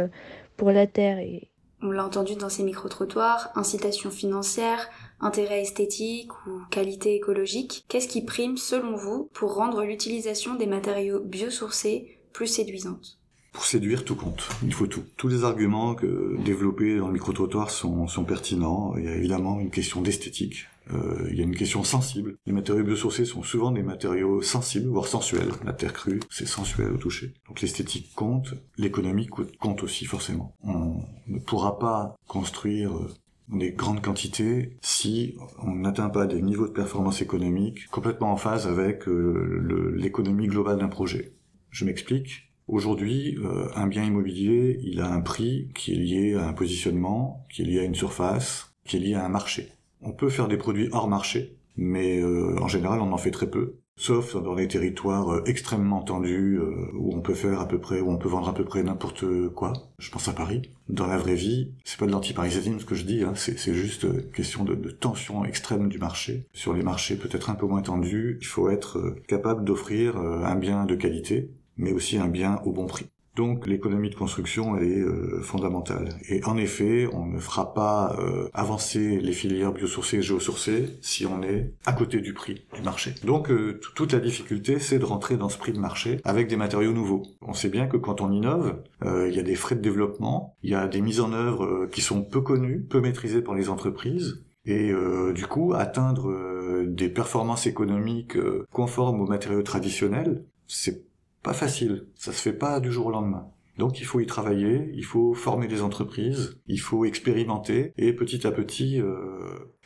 pour 0.55 0.71
la 0.71 0.87
terre. 0.87 1.19
Et... 1.19 1.49
On 1.81 1.91
l'a 1.91 2.05
entendu 2.05 2.35
dans 2.35 2.49
ces 2.49 2.63
micro-trottoirs, 2.63 3.51
incitation 3.55 4.09
financière, 4.09 4.89
intérêt 5.19 5.61
esthétique 5.61 6.31
ou 6.47 6.61
qualité 6.71 7.15
écologique. 7.15 7.85
Qu'est-ce 7.87 8.07
qui 8.07 8.23
prime 8.25 8.57
selon 8.57 8.95
vous 8.95 9.29
pour 9.33 9.53
rendre 9.53 9.83
l'utilisation 9.83 10.55
des 10.55 10.65
matériaux 10.65 11.19
biosourcés 11.19 12.19
plus 12.33 12.47
séduisante? 12.47 13.19
Pour 13.57 13.65
séduire, 13.65 14.05
tout 14.05 14.15
compte. 14.15 14.47
Il 14.61 14.71
faut 14.71 14.85
tout. 14.85 15.03
Tous 15.17 15.27
les 15.27 15.43
arguments 15.43 15.95
que 15.95 16.37
développés 16.45 16.99
dans 16.99 17.07
le 17.07 17.13
micro-trottoir 17.13 17.71
sont, 17.71 18.05
pertinents. 18.23 18.93
Il 18.97 19.05
y 19.05 19.07
a 19.07 19.15
évidemment 19.15 19.59
une 19.59 19.71
question 19.71 20.03
d'esthétique. 20.03 20.67
Euh, 20.93 21.27
il 21.31 21.37
y 21.37 21.41
a 21.41 21.43
une 21.43 21.55
question 21.55 21.83
sensible. 21.83 22.35
Les 22.45 22.53
matériaux 22.53 22.83
biosourcés 22.83 23.25
sont 23.25 23.41
souvent 23.41 23.71
des 23.71 23.81
matériaux 23.81 24.43
sensibles, 24.43 24.89
voire 24.89 25.07
sensuels. 25.07 25.49
La 25.65 25.73
terre 25.73 25.93
crue, 25.93 26.19
c'est 26.29 26.47
sensuel 26.47 26.91
au 26.91 26.97
toucher. 26.97 27.33
Donc 27.47 27.61
l'esthétique 27.61 28.13
compte, 28.13 28.53
l'économie 28.77 29.25
compte 29.25 29.81
aussi 29.81 30.05
forcément. 30.05 30.55
On 30.61 31.01
ne 31.25 31.39
pourra 31.39 31.79
pas 31.79 32.15
construire 32.27 32.95
euh, 32.95 33.09
des 33.49 33.71
grandes 33.71 34.03
quantités 34.03 34.77
si 34.81 35.35
on 35.63 35.73
n'atteint 35.73 36.09
pas 36.09 36.27
des 36.27 36.43
niveaux 36.43 36.67
de 36.67 36.73
performance 36.73 37.23
économique 37.23 37.87
complètement 37.87 38.31
en 38.31 38.37
phase 38.37 38.67
avec 38.67 39.07
euh, 39.07 39.95
l'économie 39.97 40.45
globale 40.45 40.77
d'un 40.77 40.89
projet. 40.89 41.33
Je 41.71 41.85
m'explique. 41.85 42.46
Aujourd'hui, 42.67 43.37
euh, 43.45 43.69
un 43.75 43.87
bien 43.87 44.03
immobilier, 44.03 44.77
il 44.83 44.99
a 44.99 45.09
un 45.09 45.21
prix 45.21 45.69
qui 45.73 45.93
est 45.93 45.95
lié 45.95 46.35
à 46.35 46.49
un 46.49 46.53
positionnement, 46.53 47.45
qui 47.49 47.61
est 47.61 47.65
lié 47.65 47.79
à 47.79 47.83
une 47.83 47.95
surface, 47.95 48.73
qui 48.83 48.97
est 48.97 48.99
lié 48.99 49.13
à 49.13 49.25
un 49.25 49.29
marché. 49.29 49.69
On 50.01 50.11
peut 50.11 50.29
faire 50.29 50.49
des 50.49 50.57
produits 50.57 50.89
hors 50.91 51.07
marché, 51.07 51.55
mais 51.77 52.19
euh, 52.19 52.57
en 52.59 52.67
général, 52.67 52.99
on 52.99 53.13
en 53.13 53.17
fait 53.17 53.31
très 53.31 53.49
peu. 53.49 53.77
Sauf 53.99 54.35
dans 54.35 54.53
des 54.53 54.67
territoires 54.67 55.33
euh, 55.33 55.43
extrêmement 55.45 56.03
tendus 56.03 56.59
où 56.93 57.15
on 57.15 57.21
peut 57.21 57.33
faire 57.33 57.61
à 57.61 57.69
peu 57.69 57.79
près, 57.79 58.01
où 58.01 58.11
on 58.11 58.17
peut 58.17 58.27
vendre 58.27 58.49
à 58.49 58.53
peu 58.53 58.65
près 58.65 58.83
n'importe 58.83 59.47
quoi. 59.55 59.71
Je 59.97 60.11
pense 60.11 60.27
à 60.27 60.33
Paris. 60.33 60.61
Dans 60.89 61.07
la 61.07 61.17
vraie 61.17 61.35
vie, 61.35 61.71
c'est 61.85 61.97
pas 61.97 62.05
de 62.05 62.11
l'anti-parisianisme 62.11 62.79
ce 62.79 62.85
que 62.85 62.95
je 62.95 63.05
dis, 63.05 63.23
hein. 63.23 63.33
c'est 63.35 63.73
juste 63.73 64.31
question 64.33 64.65
de, 64.65 64.75
de, 64.75 64.91
tension 64.91 65.45
extrême 65.45 65.87
du 65.87 65.99
marché. 65.99 66.45
Sur 66.53 66.73
les 66.73 66.83
marchés 66.83 67.15
peut-être 67.15 67.49
un 67.49 67.55
peu 67.55 67.65
moins 67.65 67.81
tendus, 67.81 68.37
il 68.41 68.45
faut 68.45 68.69
être 68.69 69.15
capable 69.27 69.63
d'offrir 69.63 70.17
un 70.17 70.55
bien 70.55 70.85
de 70.85 70.95
qualité 70.95 71.49
mais 71.77 71.91
aussi 71.91 72.17
un 72.17 72.27
bien 72.27 72.59
au 72.65 72.71
bon 72.71 72.85
prix. 72.85 73.07
Donc 73.37 73.67
l'économie 73.67 74.09
de 74.09 74.15
construction 74.15 74.77
est 74.77 74.99
euh, 74.99 75.41
fondamentale. 75.43 76.09
Et 76.27 76.43
en 76.45 76.57
effet, 76.57 77.07
on 77.13 77.27
ne 77.27 77.37
fera 77.37 77.75
pas 77.75 78.15
euh, 78.19 78.49
avancer 78.51 79.19
les 79.19 79.31
filières 79.31 79.73
biosourcées 79.73 80.17
et 80.17 80.21
géosourcées 80.23 80.97
si 81.01 81.27
on 81.27 81.43
est 81.43 81.71
à 81.85 81.93
côté 81.93 82.19
du 82.19 82.33
prix 82.33 82.65
du 82.73 82.81
marché. 82.81 83.13
Donc 83.23 83.51
euh, 83.51 83.79
toute 83.95 84.11
la 84.11 84.19
difficulté, 84.19 84.79
c'est 84.79 84.97
de 84.97 85.05
rentrer 85.05 85.37
dans 85.37 85.49
ce 85.49 85.59
prix 85.59 85.71
de 85.71 85.77
marché 85.77 86.19
avec 86.23 86.47
des 86.47 86.55
matériaux 86.55 86.93
nouveaux. 86.93 87.21
On 87.41 87.53
sait 87.53 87.69
bien 87.69 87.85
que 87.85 87.95
quand 87.95 88.21
on 88.21 88.31
innove, 88.31 88.81
il 89.05 89.35
y 89.35 89.39
a 89.39 89.43
des 89.43 89.55
frais 89.55 89.75
de 89.75 89.81
développement, 89.81 90.55
il 90.63 90.71
y 90.71 90.75
a 90.75 90.87
des 90.87 91.01
mises 91.01 91.19
en 91.19 91.31
œuvre 91.31 91.85
qui 91.91 92.01
sont 92.01 92.23
peu 92.23 92.41
connues, 92.41 92.81
peu 92.81 93.01
maîtrisées 93.01 93.43
par 93.43 93.53
les 93.53 93.69
entreprises. 93.69 94.43
Et 94.65 94.91
du 95.33 95.45
coup, 95.45 95.73
atteindre 95.73 96.85
des 96.87 97.09
performances 97.09 97.67
économiques 97.67 98.37
conformes 98.71 99.21
aux 99.21 99.27
matériaux 99.27 99.61
traditionnels, 99.61 100.43
c'est 100.67 101.06
pas 101.47 101.53
facile. 101.53 102.07
Ça 102.15 102.33
se 102.33 102.41
fait 102.41 102.51
pas 102.51 102.81
du 102.81 102.91
jour 102.91 103.05
au 103.05 103.11
lendemain. 103.11 103.47
Donc 103.77 104.01
il 104.01 104.05
faut 104.05 104.19
y 104.19 104.25
travailler, 104.25 104.91
il 104.93 105.05
faut 105.05 105.33
former 105.33 105.67
des 105.67 105.81
entreprises, 105.81 106.59
il 106.67 106.81
faut 106.81 107.05
expérimenter 107.05 107.93
et 107.95 108.11
petit 108.11 108.45
à 108.45 108.51
petit, 108.51 108.99
euh, 108.99 109.15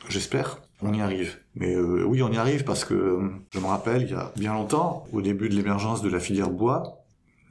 j'espère, 0.08 0.60
on 0.80 0.92
y 0.92 1.00
arrive. 1.00 1.38
Mais 1.54 1.76
euh, 1.76 2.04
oui, 2.04 2.20
on 2.20 2.32
y 2.32 2.36
arrive 2.36 2.64
parce 2.64 2.84
que 2.84 2.94
euh, 2.94 3.28
je 3.50 3.60
me 3.60 3.66
rappelle, 3.66 4.02
il 4.02 4.10
y 4.10 4.14
a 4.14 4.32
bien 4.36 4.54
longtemps, 4.54 5.04
au 5.12 5.22
début 5.22 5.48
de 5.48 5.54
l'émergence 5.54 6.02
de 6.02 6.08
la 6.08 6.18
filière 6.18 6.50
bois, 6.50 7.04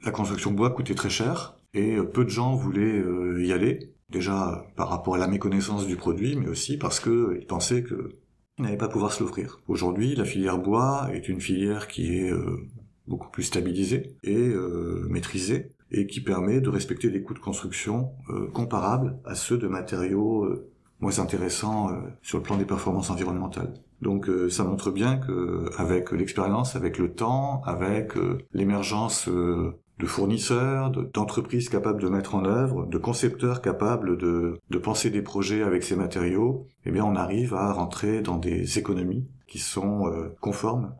la 0.04 0.10
construction 0.10 0.50
bois 0.50 0.68
coûtait 0.68 0.94
très 0.94 1.08
cher 1.08 1.56
et 1.72 1.96
peu 1.96 2.24
de 2.24 2.30
gens 2.30 2.54
voulaient 2.54 3.02
y 3.38 3.50
aller. 3.50 3.94
Déjà 4.10 4.66
par 4.76 4.90
rapport 4.90 5.14
à 5.14 5.18
la 5.18 5.26
méconnaissance 5.26 5.86
du 5.86 5.96
produit, 5.96 6.36
mais 6.36 6.48
aussi 6.48 6.76
parce 6.76 7.00
qu'ils 7.00 7.46
pensaient 7.48 7.82
qu'ils 7.82 8.18
n'allaient 8.58 8.76
pas 8.76 8.88
pouvoir 8.88 9.14
se 9.14 9.22
l'offrir. 9.22 9.62
Aujourd'hui, 9.68 10.14
la 10.14 10.26
filière 10.26 10.58
bois 10.58 11.08
est 11.14 11.30
une 11.30 11.40
filière 11.40 11.88
qui 11.88 12.18
est 12.18 12.30
beaucoup 13.06 13.28
plus 13.30 13.44
stabilisé 13.44 14.16
et 14.22 14.48
euh, 14.48 15.06
maîtrisé 15.08 15.72
et 15.90 16.06
qui 16.06 16.20
permet 16.20 16.60
de 16.60 16.68
respecter 16.68 17.10
des 17.10 17.22
coûts 17.22 17.34
de 17.34 17.38
construction 17.38 18.12
euh, 18.30 18.48
comparables 18.48 19.18
à 19.24 19.34
ceux 19.34 19.58
de 19.58 19.68
matériaux 19.68 20.44
euh, 20.44 20.68
moins 21.00 21.18
intéressants 21.18 21.90
sur 22.22 22.38
le 22.38 22.44
plan 22.44 22.56
des 22.56 22.64
performances 22.64 23.10
environnementales. 23.10 23.74
Donc 24.02 24.30
ça 24.50 24.62
montre 24.62 24.92
bien 24.92 25.16
que 25.16 25.68
avec 25.76 26.12
l'expérience, 26.12 26.76
avec 26.76 26.96
le 26.96 27.12
temps, 27.12 27.60
avec 27.64 28.12
l'émergence 28.52 29.28
de 29.28 30.06
fournisseurs, 30.06 30.90
d'entreprises 30.90 31.68
capables 31.68 32.00
de 32.00 32.08
mettre 32.08 32.36
en 32.36 32.44
œuvre, 32.44 32.86
de 32.86 32.98
concepteurs 32.98 33.62
capables 33.62 34.16
de, 34.16 34.60
penser 34.78 35.10
des 35.10 35.22
projets 35.22 35.64
avec 35.64 35.82
ces 35.82 35.96
matériaux, 35.96 36.68
eh 36.86 36.92
bien 36.92 37.04
on 37.04 37.16
arrive 37.16 37.52
à 37.54 37.72
rentrer 37.72 38.22
dans 38.22 38.38
des 38.38 38.78
économies 38.78 39.26
qui 39.48 39.58
sont 39.58 40.04
conformes 40.40 40.94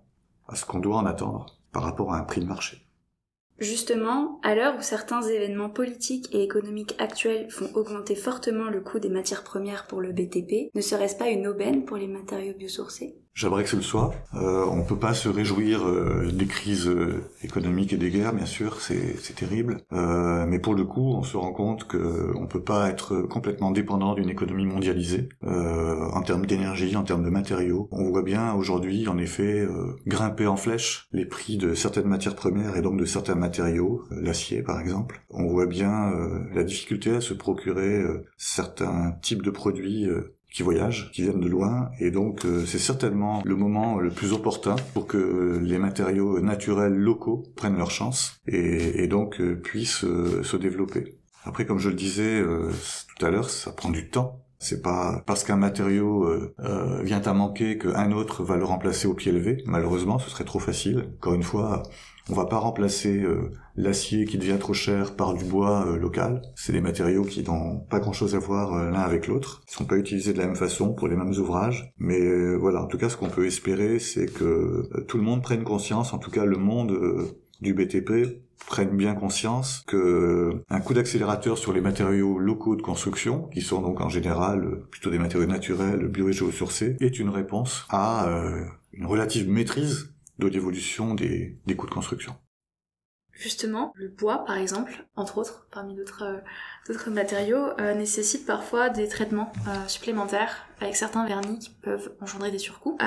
à 0.48 0.56
ce 0.56 0.66
qu'on 0.66 0.80
doit 0.80 0.96
en 0.96 1.06
attendre 1.06 1.61
par 1.72 1.82
rapport 1.82 2.12
à 2.12 2.18
un 2.18 2.24
prix 2.24 2.40
de 2.40 2.46
marché. 2.46 2.86
Justement, 3.58 4.40
à 4.42 4.54
l'heure 4.54 4.76
où 4.78 4.82
certains 4.82 5.22
événements 5.22 5.70
politiques 5.70 6.34
et 6.34 6.42
économiques 6.42 6.96
actuels 6.98 7.50
font 7.50 7.70
augmenter 7.74 8.16
fortement 8.16 8.68
le 8.68 8.80
coût 8.80 8.98
des 8.98 9.08
matières 9.08 9.44
premières 9.44 9.86
pour 9.86 10.00
le 10.00 10.12
BTP, 10.12 10.74
ne 10.74 10.80
serait-ce 10.80 11.16
pas 11.16 11.28
une 11.28 11.46
aubaine 11.46 11.84
pour 11.84 11.96
les 11.96 12.08
matériaux 12.08 12.54
biosourcés? 12.54 13.21
J'aimerais 13.34 13.64
que 13.64 13.70
ce 13.70 13.76
le 13.76 13.82
soit. 13.82 14.14
Euh, 14.34 14.66
on 14.70 14.82
peut 14.82 14.98
pas 14.98 15.14
se 15.14 15.28
réjouir 15.28 15.88
euh, 15.88 16.30
des 16.32 16.46
crises 16.46 16.86
euh, 16.86 17.24
économiques 17.42 17.94
et 17.94 17.96
des 17.96 18.10
guerres, 18.10 18.34
bien 18.34 18.44
sûr, 18.44 18.80
c'est 18.80 19.34
terrible. 19.34 19.78
Euh, 19.92 20.44
mais 20.46 20.58
pour 20.58 20.74
le 20.74 20.84
coup, 20.84 21.14
on 21.14 21.22
se 21.22 21.38
rend 21.38 21.52
compte 21.52 21.88
que 21.88 22.30
on 22.36 22.46
peut 22.46 22.62
pas 22.62 22.90
être 22.90 23.22
complètement 23.22 23.70
dépendant 23.70 24.14
d'une 24.14 24.28
économie 24.28 24.66
mondialisée 24.66 25.30
euh, 25.44 26.04
en 26.12 26.20
termes 26.20 26.44
d'énergie, 26.44 26.94
en 26.94 27.04
termes 27.04 27.24
de 27.24 27.30
matériaux. 27.30 27.88
On 27.90 28.10
voit 28.10 28.22
bien 28.22 28.52
aujourd'hui, 28.52 29.08
en 29.08 29.16
effet, 29.16 29.66
grimper 30.06 30.46
en 30.46 30.56
flèche 30.56 31.08
les 31.12 31.24
prix 31.24 31.56
de 31.56 31.74
certaines 31.74 32.08
matières 32.08 32.36
premières 32.36 32.76
et 32.76 32.82
donc 32.82 32.98
de 32.98 33.06
certains 33.06 33.34
matériaux, 33.34 34.04
l'acier 34.10 34.62
par 34.62 34.78
exemple. 34.78 35.22
On 35.30 35.46
voit 35.46 35.66
bien 35.66 36.12
la 36.54 36.64
difficulté 36.64 37.14
à 37.14 37.20
se 37.20 37.32
procurer 37.32 38.02
certains 38.36 39.12
types 39.22 39.42
de 39.42 39.50
produits 39.50 40.06
qui 40.52 40.62
voyagent, 40.62 41.10
qui 41.12 41.22
viennent 41.22 41.40
de 41.40 41.48
loin, 41.48 41.90
et 41.98 42.10
donc 42.10 42.44
euh, 42.44 42.64
c'est 42.66 42.78
certainement 42.78 43.42
le 43.44 43.56
moment 43.56 43.98
le 43.98 44.10
plus 44.10 44.32
opportun 44.32 44.76
pour 44.92 45.06
que 45.06 45.58
les 45.62 45.78
matériaux 45.78 46.40
naturels 46.40 46.94
locaux 46.94 47.44
prennent 47.56 47.78
leur 47.78 47.90
chance 47.90 48.36
et, 48.46 49.02
et 49.02 49.06
donc 49.06 49.40
euh, 49.40 49.54
puissent 49.56 50.04
euh, 50.04 50.42
se 50.42 50.56
développer. 50.56 51.18
Après, 51.44 51.66
comme 51.66 51.78
je 51.78 51.88
le 51.88 51.96
disais 51.96 52.40
tout 52.40 53.26
à 53.26 53.30
l'heure, 53.30 53.50
ça 53.50 53.72
prend 53.72 53.90
du 53.90 54.08
temps. 54.10 54.44
C'est 54.60 54.80
pas 54.80 55.24
parce 55.26 55.42
qu'un 55.42 55.56
matériau 55.56 56.24
vient 57.02 57.20
à 57.20 57.32
manquer 57.32 57.78
qu'un 57.78 58.12
autre 58.12 58.44
va 58.44 58.56
le 58.56 58.62
remplacer 58.62 59.08
au 59.08 59.14
pied 59.14 59.32
levé. 59.32 59.64
Malheureusement, 59.66 60.20
ce 60.20 60.30
serait 60.30 60.44
trop 60.44 60.60
facile. 60.60 61.10
Encore 61.16 61.34
une 61.34 61.42
fois, 61.42 61.82
on 62.28 62.34
va 62.34 62.46
pas 62.46 62.58
remplacer 62.58 63.20
euh, 63.20 63.50
l'acier 63.76 64.24
qui 64.24 64.38
devient 64.38 64.58
trop 64.58 64.74
cher 64.74 65.16
par 65.16 65.34
du 65.34 65.44
bois 65.44 65.86
euh, 65.86 65.98
local. 65.98 66.42
C'est 66.54 66.72
des 66.72 66.80
matériaux 66.80 67.24
qui 67.24 67.42
n'ont 67.42 67.78
pas 67.78 67.98
grand-chose 67.98 68.34
à 68.34 68.38
voir 68.38 68.74
euh, 68.74 68.90
l'un 68.90 69.00
avec 69.00 69.26
l'autre. 69.26 69.62
Ils 69.68 69.74
sont 69.74 69.84
pas 69.84 69.96
utilisés 69.96 70.32
de 70.32 70.38
la 70.38 70.46
même 70.46 70.56
façon 70.56 70.94
pour 70.94 71.08
les 71.08 71.16
mêmes 71.16 71.32
ouvrages. 71.32 71.92
Mais 71.98 72.54
voilà, 72.56 72.82
en 72.82 72.86
tout 72.86 72.98
cas, 72.98 73.08
ce 73.08 73.16
qu'on 73.16 73.28
peut 73.28 73.46
espérer, 73.46 73.98
c'est 73.98 74.26
que 74.26 74.88
tout 75.08 75.16
le 75.16 75.22
monde 75.22 75.42
prenne 75.42 75.64
conscience, 75.64 76.12
en 76.12 76.18
tout 76.18 76.30
cas 76.30 76.44
le 76.44 76.56
monde 76.56 77.34
du 77.60 77.74
BTP 77.74 78.40
prenne 78.66 78.96
bien 78.96 79.14
conscience 79.14 79.82
que 79.86 80.62
un 80.68 80.80
coup 80.80 80.94
d'accélérateur 80.94 81.58
sur 81.58 81.72
les 81.72 81.80
matériaux 81.80 82.38
locaux 82.38 82.76
de 82.76 82.82
construction, 82.82 83.48
qui 83.52 83.60
sont 83.60 83.80
donc 83.80 84.00
en 84.00 84.08
général 84.08 84.82
plutôt 84.90 85.10
des 85.10 85.18
matériaux 85.18 85.46
naturels, 85.46 86.06
bio 86.08 86.28
et 86.28 86.96
est 87.00 87.18
une 87.18 87.28
réponse 87.28 87.86
à 87.90 88.28
une 88.92 89.06
relative 89.06 89.48
maîtrise 89.48 90.11
de 90.48 90.54
l'évolution 90.54 91.14
des, 91.14 91.58
des 91.66 91.76
coûts 91.76 91.86
de 91.86 91.94
construction. 91.94 92.36
Justement, 93.32 93.92
le 93.96 94.08
bois, 94.08 94.44
par 94.44 94.56
exemple, 94.56 95.06
entre 95.16 95.38
autres, 95.38 95.66
parmi 95.72 95.94
d'autres 95.94 96.42
euh, 96.90 97.10
matériaux, 97.10 97.64
euh, 97.80 97.94
nécessite 97.94 98.46
parfois 98.46 98.90
des 98.90 99.08
traitements 99.08 99.52
euh, 99.66 99.88
supplémentaires 99.88 100.66
avec 100.80 100.96
certains 100.96 101.26
vernis 101.26 101.58
qui 101.58 101.70
peuvent 101.82 102.12
engendrer 102.20 102.50
des 102.50 102.58
surcoûts. 102.58 102.98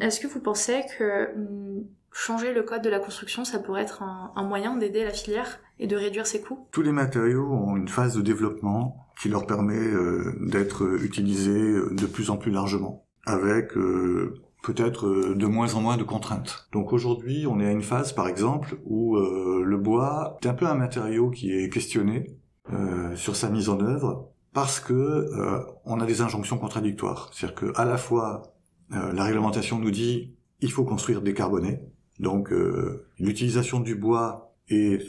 Est-ce 0.00 0.20
que 0.20 0.28
vous 0.28 0.40
pensez 0.40 0.82
que 0.96 1.34
hum, 1.34 1.84
changer 2.12 2.54
le 2.54 2.62
code 2.62 2.82
de 2.82 2.90
la 2.90 3.00
construction, 3.00 3.44
ça 3.44 3.58
pourrait 3.58 3.82
être 3.82 4.02
un, 4.02 4.32
un 4.36 4.44
moyen 4.44 4.76
d'aider 4.76 5.04
la 5.04 5.12
filière 5.12 5.58
et 5.80 5.86
de 5.88 5.96
réduire 5.96 6.26
ses 6.26 6.40
coûts? 6.40 6.68
Tous 6.70 6.82
les 6.82 6.92
matériaux 6.92 7.50
ont 7.50 7.76
une 7.76 7.88
phase 7.88 8.14
de 8.14 8.22
développement 8.22 9.08
qui 9.20 9.28
leur 9.28 9.46
permet 9.46 9.90
d'être 10.40 11.02
utilisés 11.02 11.74
de 11.90 12.06
plus 12.06 12.30
en 12.30 12.36
plus 12.36 12.50
largement, 12.50 13.04
avec 13.24 13.72
peut-être 14.62 15.06
euh, 15.06 15.34
de 15.34 15.46
moins 15.46 15.74
en 15.74 15.80
moins 15.80 15.96
de 15.96 16.04
contraintes. 16.04 16.68
Donc 16.72 16.92
aujourd'hui, 16.92 17.46
on 17.46 17.60
est 17.60 17.66
à 17.66 17.72
une 17.72 17.82
phase, 17.82 18.12
par 18.12 18.28
exemple, 18.28 18.78
où 18.84 19.16
euh, 19.16 19.62
le 19.64 19.76
bois 19.76 20.38
est 20.42 20.46
un 20.46 20.54
peu 20.54 20.66
un 20.66 20.74
matériau 20.74 21.30
qui 21.30 21.52
est 21.52 21.68
questionné 21.68 22.38
euh, 22.72 23.14
sur 23.16 23.36
sa 23.36 23.50
mise 23.50 23.68
en 23.68 23.80
œuvre 23.80 24.28
parce 24.54 24.80
que 24.80 25.30
on 25.86 25.98
a 26.00 26.04
des 26.04 26.20
injonctions 26.20 26.58
contradictoires. 26.58 27.30
C'est-à-dire 27.32 27.54
que 27.54 27.72
à 27.74 27.86
la 27.86 27.96
fois 27.96 28.42
la 28.90 29.24
réglementation 29.24 29.78
nous 29.78 29.90
dit 29.90 30.34
il 30.60 30.70
faut 30.70 30.84
construire 30.84 31.22
décarboné, 31.22 31.80
donc 32.20 32.52
l'utilisation 33.18 33.80
du 33.80 33.94
bois 33.94 34.54
est 34.68 35.00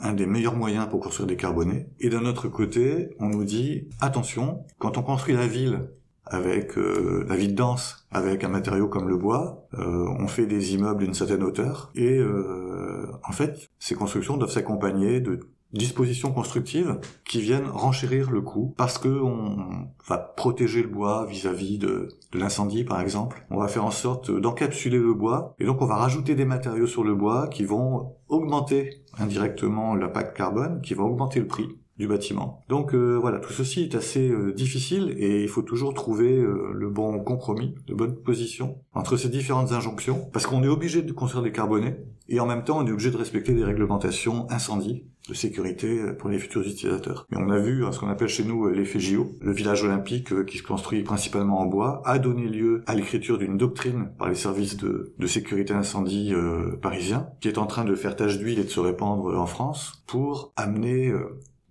un 0.00 0.12
des 0.12 0.26
meilleurs 0.26 0.56
moyens 0.56 0.88
pour 0.88 0.98
construire 0.98 1.28
décarboné. 1.28 1.86
Et 2.00 2.08
d'un 2.08 2.26
autre 2.26 2.48
côté, 2.48 3.10
on 3.20 3.28
nous 3.28 3.44
dit 3.44 3.88
attention, 4.00 4.64
quand 4.80 4.98
on 4.98 5.04
construit 5.04 5.36
la 5.36 5.46
ville 5.46 5.92
avec 6.26 6.78
euh, 6.78 7.24
la 7.28 7.36
vie 7.36 7.52
dense, 7.52 8.06
avec 8.10 8.44
un 8.44 8.48
matériau 8.48 8.88
comme 8.88 9.08
le 9.08 9.16
bois, 9.16 9.66
euh, 9.74 10.06
on 10.18 10.28
fait 10.28 10.46
des 10.46 10.74
immeubles 10.74 11.04
d'une 11.04 11.14
certaine 11.14 11.42
hauteur, 11.42 11.90
et 11.94 12.18
euh, 12.18 13.06
en 13.24 13.32
fait, 13.32 13.70
ces 13.78 13.94
constructions 13.94 14.36
doivent 14.36 14.50
s'accompagner 14.50 15.20
de 15.20 15.40
dispositions 15.72 16.32
constructives 16.32 16.98
qui 17.24 17.40
viennent 17.40 17.66
renchérir 17.66 18.30
le 18.30 18.42
coût 18.42 18.74
parce 18.76 18.98
que 18.98 19.08
on 19.08 19.88
va 20.06 20.18
protéger 20.18 20.82
le 20.82 20.88
bois 20.88 21.24
vis-à-vis 21.26 21.78
de, 21.78 22.08
de 22.30 22.38
l'incendie 22.38 22.84
par 22.84 23.00
exemple. 23.00 23.46
On 23.50 23.58
va 23.58 23.68
faire 23.68 23.84
en 23.84 23.90
sorte 23.90 24.30
d'encapsuler 24.30 24.98
le 24.98 25.14
bois 25.14 25.54
et 25.58 25.64
donc 25.64 25.80
on 25.80 25.86
va 25.86 25.96
rajouter 25.96 26.34
des 26.34 26.44
matériaux 26.44 26.86
sur 26.86 27.04
le 27.04 27.14
bois 27.14 27.48
qui 27.48 27.64
vont 27.64 28.16
augmenter 28.28 29.02
indirectement 29.18 29.94
l'impact 29.94 30.36
carbone, 30.36 30.82
qui 30.82 30.92
vont 30.92 31.04
augmenter 31.04 31.40
le 31.40 31.46
prix 31.46 31.68
du 31.98 32.08
bâtiment. 32.08 32.62
Donc 32.68 32.94
euh, 32.94 33.18
voilà, 33.20 33.38
tout 33.38 33.52
ceci 33.52 33.82
est 33.82 33.94
assez 33.94 34.28
euh, 34.30 34.52
difficile 34.52 35.14
et 35.18 35.42
il 35.42 35.48
faut 35.48 35.62
toujours 35.62 35.92
trouver 35.92 36.38
euh, 36.38 36.70
le 36.72 36.88
bon 36.88 37.20
compromis, 37.20 37.74
de 37.86 37.94
bonne 37.94 38.16
position 38.16 38.78
entre 38.94 39.16
ces 39.16 39.28
différentes 39.28 39.72
injonctions, 39.72 40.28
parce 40.32 40.46
qu'on 40.46 40.62
est 40.62 40.68
obligé 40.68 41.02
de 41.02 41.12
construire 41.12 41.44
des 41.44 41.52
carbonés 41.52 41.96
et 42.28 42.40
en 42.40 42.46
même 42.46 42.64
temps 42.64 42.78
on 42.78 42.86
est 42.86 42.92
obligé 42.92 43.10
de 43.10 43.16
respecter 43.16 43.52
des 43.52 43.64
réglementations 43.64 44.46
incendie 44.50 45.04
de 45.28 45.34
sécurité 45.34 46.00
pour 46.18 46.30
les 46.30 46.38
futurs 46.38 46.62
utilisateurs. 46.62 47.26
Mais 47.30 47.36
on 47.38 47.48
a 47.50 47.58
vu 47.58 47.84
ce 47.92 48.00
qu'on 48.00 48.08
appelle 48.08 48.26
chez 48.26 48.42
nous 48.42 48.68
l'effet 48.68 48.98
JO, 48.98 49.36
le 49.40 49.52
village 49.52 49.84
olympique 49.84 50.44
qui 50.46 50.58
se 50.58 50.64
construit 50.64 51.04
principalement 51.04 51.60
en 51.60 51.66
bois, 51.66 52.02
a 52.04 52.18
donné 52.18 52.48
lieu 52.48 52.82
à 52.88 52.96
l'écriture 52.96 53.38
d'une 53.38 53.56
doctrine 53.56 54.10
par 54.18 54.28
les 54.28 54.34
services 54.34 54.76
de, 54.78 55.14
de 55.16 55.26
sécurité 55.28 55.74
incendie 55.74 56.34
parisiens, 56.80 57.28
qui 57.40 57.46
est 57.46 57.58
en 57.58 57.66
train 57.66 57.84
de 57.84 57.94
faire 57.94 58.16
tache 58.16 58.38
d'huile 58.38 58.58
et 58.58 58.64
de 58.64 58.68
se 58.68 58.80
répandre 58.80 59.38
en 59.38 59.46
France 59.46 60.02
pour 60.08 60.52
amener 60.56 61.12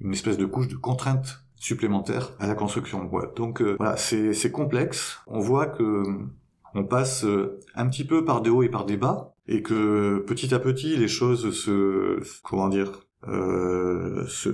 une 0.02 0.14
espèce 0.14 0.38
de 0.38 0.46
couche 0.46 0.68
de 0.68 0.76
contraintes 0.76 1.46
supplémentaires 1.56 2.34
à 2.40 2.48
la 2.48 2.56
construction. 2.56 3.10
Donc 3.36 3.62
euh, 3.62 3.76
voilà, 3.78 3.96
c'est 3.98 4.52
complexe. 4.52 5.20
On 5.28 5.40
voit 5.40 5.68
que 5.68 6.04
on 6.74 6.84
passe 6.84 7.26
euh, 7.26 7.60
un 7.76 7.88
petit 7.88 8.06
peu 8.06 8.26
par 8.26 8.42
des 8.42 8.50
hauts 8.50 8.64
et 8.64 8.70
par 8.70 8.86
des 8.86 8.98
bas, 8.98 9.36
et 9.48 9.62
que 9.62 10.20
petit 10.20 10.54
à 10.54 10.60
petit 10.60 10.96
les 10.98 11.08
choses 11.08 11.52
se 11.52 12.20
comment 12.44 12.70
dire 12.70 13.02
euh, 13.28 14.26
se, 14.28 14.50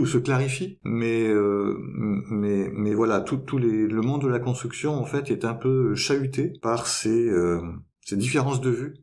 ou 0.00 0.06
se 0.06 0.18
clarifient. 0.18 0.78
Mais 0.84 1.28
euh, 1.28 1.76
mais 2.30 2.70
mais 2.72 2.94
voilà, 2.94 3.20
tout, 3.20 3.40
le 3.58 4.00
monde 4.00 4.22
de 4.22 4.28
la 4.28 4.38
construction 4.38 4.94
en 4.94 5.04
fait 5.04 5.30
est 5.30 5.44
un 5.44 5.54
peu 5.54 5.94
chahuté 5.94 6.52
par 6.62 6.86
ces 6.86 7.30
ces 8.02 8.16
différences 8.16 8.60
de 8.60 8.70
vue 8.70 8.94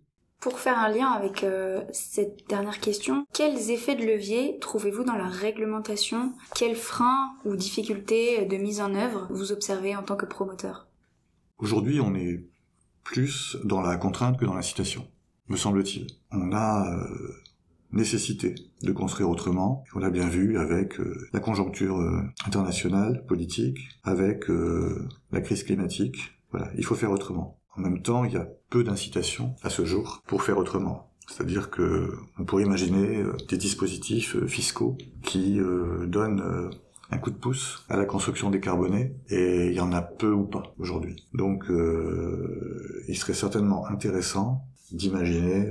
pour 0.42 0.60
faire 0.60 0.80
un 0.80 0.90
lien 0.90 1.08
avec 1.08 1.44
euh, 1.44 1.84
cette 1.94 2.50
dernière 2.50 2.80
question, 2.80 3.26
quels 3.32 3.70
effets 3.70 3.96
de 3.96 4.04
levier 4.04 4.58
trouvez-vous 4.60 5.04
dans 5.04 5.16
la 5.16 5.28
réglementation? 5.28 6.34
Quels 6.56 6.76
freins 6.76 7.34
ou 7.46 7.56
difficultés 7.56 8.46
de 8.46 8.58
mise 8.58 8.82
en 8.82 8.94
œuvre 8.96 9.28
vous 9.30 9.52
observez 9.52 9.96
en 9.96 10.02
tant 10.02 10.16
que 10.16 10.26
promoteur? 10.26 10.88
Aujourd'hui, 11.60 12.02
on 12.02 12.16
est 12.16 12.44
plus 13.04 13.56
dans 13.64 13.82
la 13.82 13.98
contrainte 13.98 14.40
que 14.40 14.46
dans 14.46 14.56
l'incitation, 14.56 15.08
me 15.48 15.58
semble-t-il. 15.58 16.08
On 16.32 16.52
a 16.54 16.92
euh, 16.92 17.36
nécessité 17.92 18.56
de 18.82 18.92
construire 18.92 19.30
autrement. 19.30 19.84
On 19.94 20.00
l'a 20.00 20.10
bien 20.10 20.28
vu 20.28 20.58
avec 20.58 21.00
euh, 21.00 21.30
la 21.34 21.40
conjoncture 21.40 22.00
internationale, 22.48 23.26
politique, 23.28 23.78
avec 24.04 24.46
la 25.32 25.42
crise 25.42 25.64
climatique. 25.64 26.34
Voilà, 26.50 26.72
il 26.78 26.84
faut 26.84 26.96
faire 26.96 27.12
autrement. 27.12 27.61
En 27.78 27.82
même 27.82 28.02
temps, 28.02 28.26
il 28.26 28.34
y 28.34 28.38
a 28.38 28.48
peu 28.70 28.84
d'incitation 28.84 29.56
à 29.64 29.70
ce 29.70 29.86
jour 29.86 30.22
pour 30.26 30.44
faire 30.44 30.58
autrement. 30.58 31.12
C'est-à-dire 31.28 31.70
que 31.70 32.18
on 32.38 32.44
pourrait 32.44 32.64
imaginer 32.64 33.22
euh, 33.22 33.38
des 33.48 33.58
dispositifs 33.58 34.36
euh, 34.36 34.48
fiscaux 34.48 34.98
qui 35.24 35.60
euh, 35.60 36.06
donnent 36.06 36.72
un 37.10 37.18
coup 37.18 37.32
de 37.32 37.36
pouce 37.36 37.86
à 37.90 37.98
la 37.98 38.06
construction 38.06 38.50
décarbonée 38.50 39.16
et 39.30 39.68
il 39.68 39.74
y 39.74 39.80
en 39.80 39.92
a 39.92 40.02
peu 40.02 40.32
ou 40.32 40.46
pas 40.46 40.74
aujourd'hui. 40.78 41.28
Donc 41.34 41.66
il 41.70 43.18
serait 43.18 43.34
certainement 43.34 43.86
intéressant 43.88 44.66
d'imaginer 44.92 45.70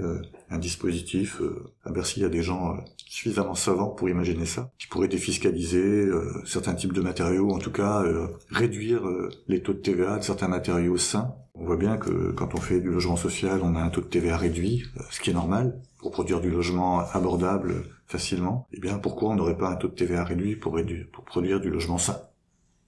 un 0.51 0.59
dispositif. 0.59 1.41
à 1.85 1.91
Bercy, 1.91 2.21
il 2.21 2.23
y 2.23 2.27
a 2.27 2.31
des 2.31 2.43
gens 2.43 2.77
suffisamment 3.07 3.55
savants 3.55 3.91
pour 3.91 4.09
imaginer 4.09 4.47
ça, 4.47 4.71
qui 4.79 4.87
pourraient 4.87 5.09
défiscaliser 5.09 6.07
certains 6.45 6.75
types 6.75 6.93
de 6.93 7.01
matériaux, 7.01 7.51
en 7.51 7.59
tout 7.59 7.73
cas 7.73 8.05
réduire 8.51 9.03
les 9.49 9.63
taux 9.63 9.73
de 9.73 9.79
TVA 9.79 10.19
de 10.19 10.25
certains 10.25 10.49
matériaux 10.49 10.97
sains 10.97 11.35
on 11.61 11.65
voit 11.65 11.77
bien 11.77 11.99
que 11.99 12.33
quand 12.33 12.55
on 12.55 12.61
fait 12.61 12.81
du 12.81 12.91
logement 12.91 13.17
social, 13.17 13.61
on 13.63 13.77
a 13.77 13.81
un 13.81 13.91
taux 13.91 14.01
de 14.01 14.07
TVA 14.07 14.39
réduit, 14.39 14.85
euh, 14.97 15.03
ce 15.11 15.21
qui 15.21 15.31
est 15.31 15.35
normal, 15.35 15.79
pour 15.99 16.11
produire 16.11 16.41
du 16.41 16.51
logement 16.51 17.01
abordable 17.13 17.85
facilement. 18.07 18.67
Eh 18.73 18.81
bien, 18.81 18.99
pourquoi 18.99 19.31
on 19.31 19.37
n'aurait 19.37 19.59
pas 19.59 19.69
un 19.69 19.77
taux 19.77 19.89
de 19.89 19.95
TVA 19.95 20.25
réduit 20.25 20.57
pour, 20.57 20.79
pour 21.13 21.25
produire 21.25 21.61
du 21.61 21.69
logement 21.69 21.99
sain? 21.99 22.19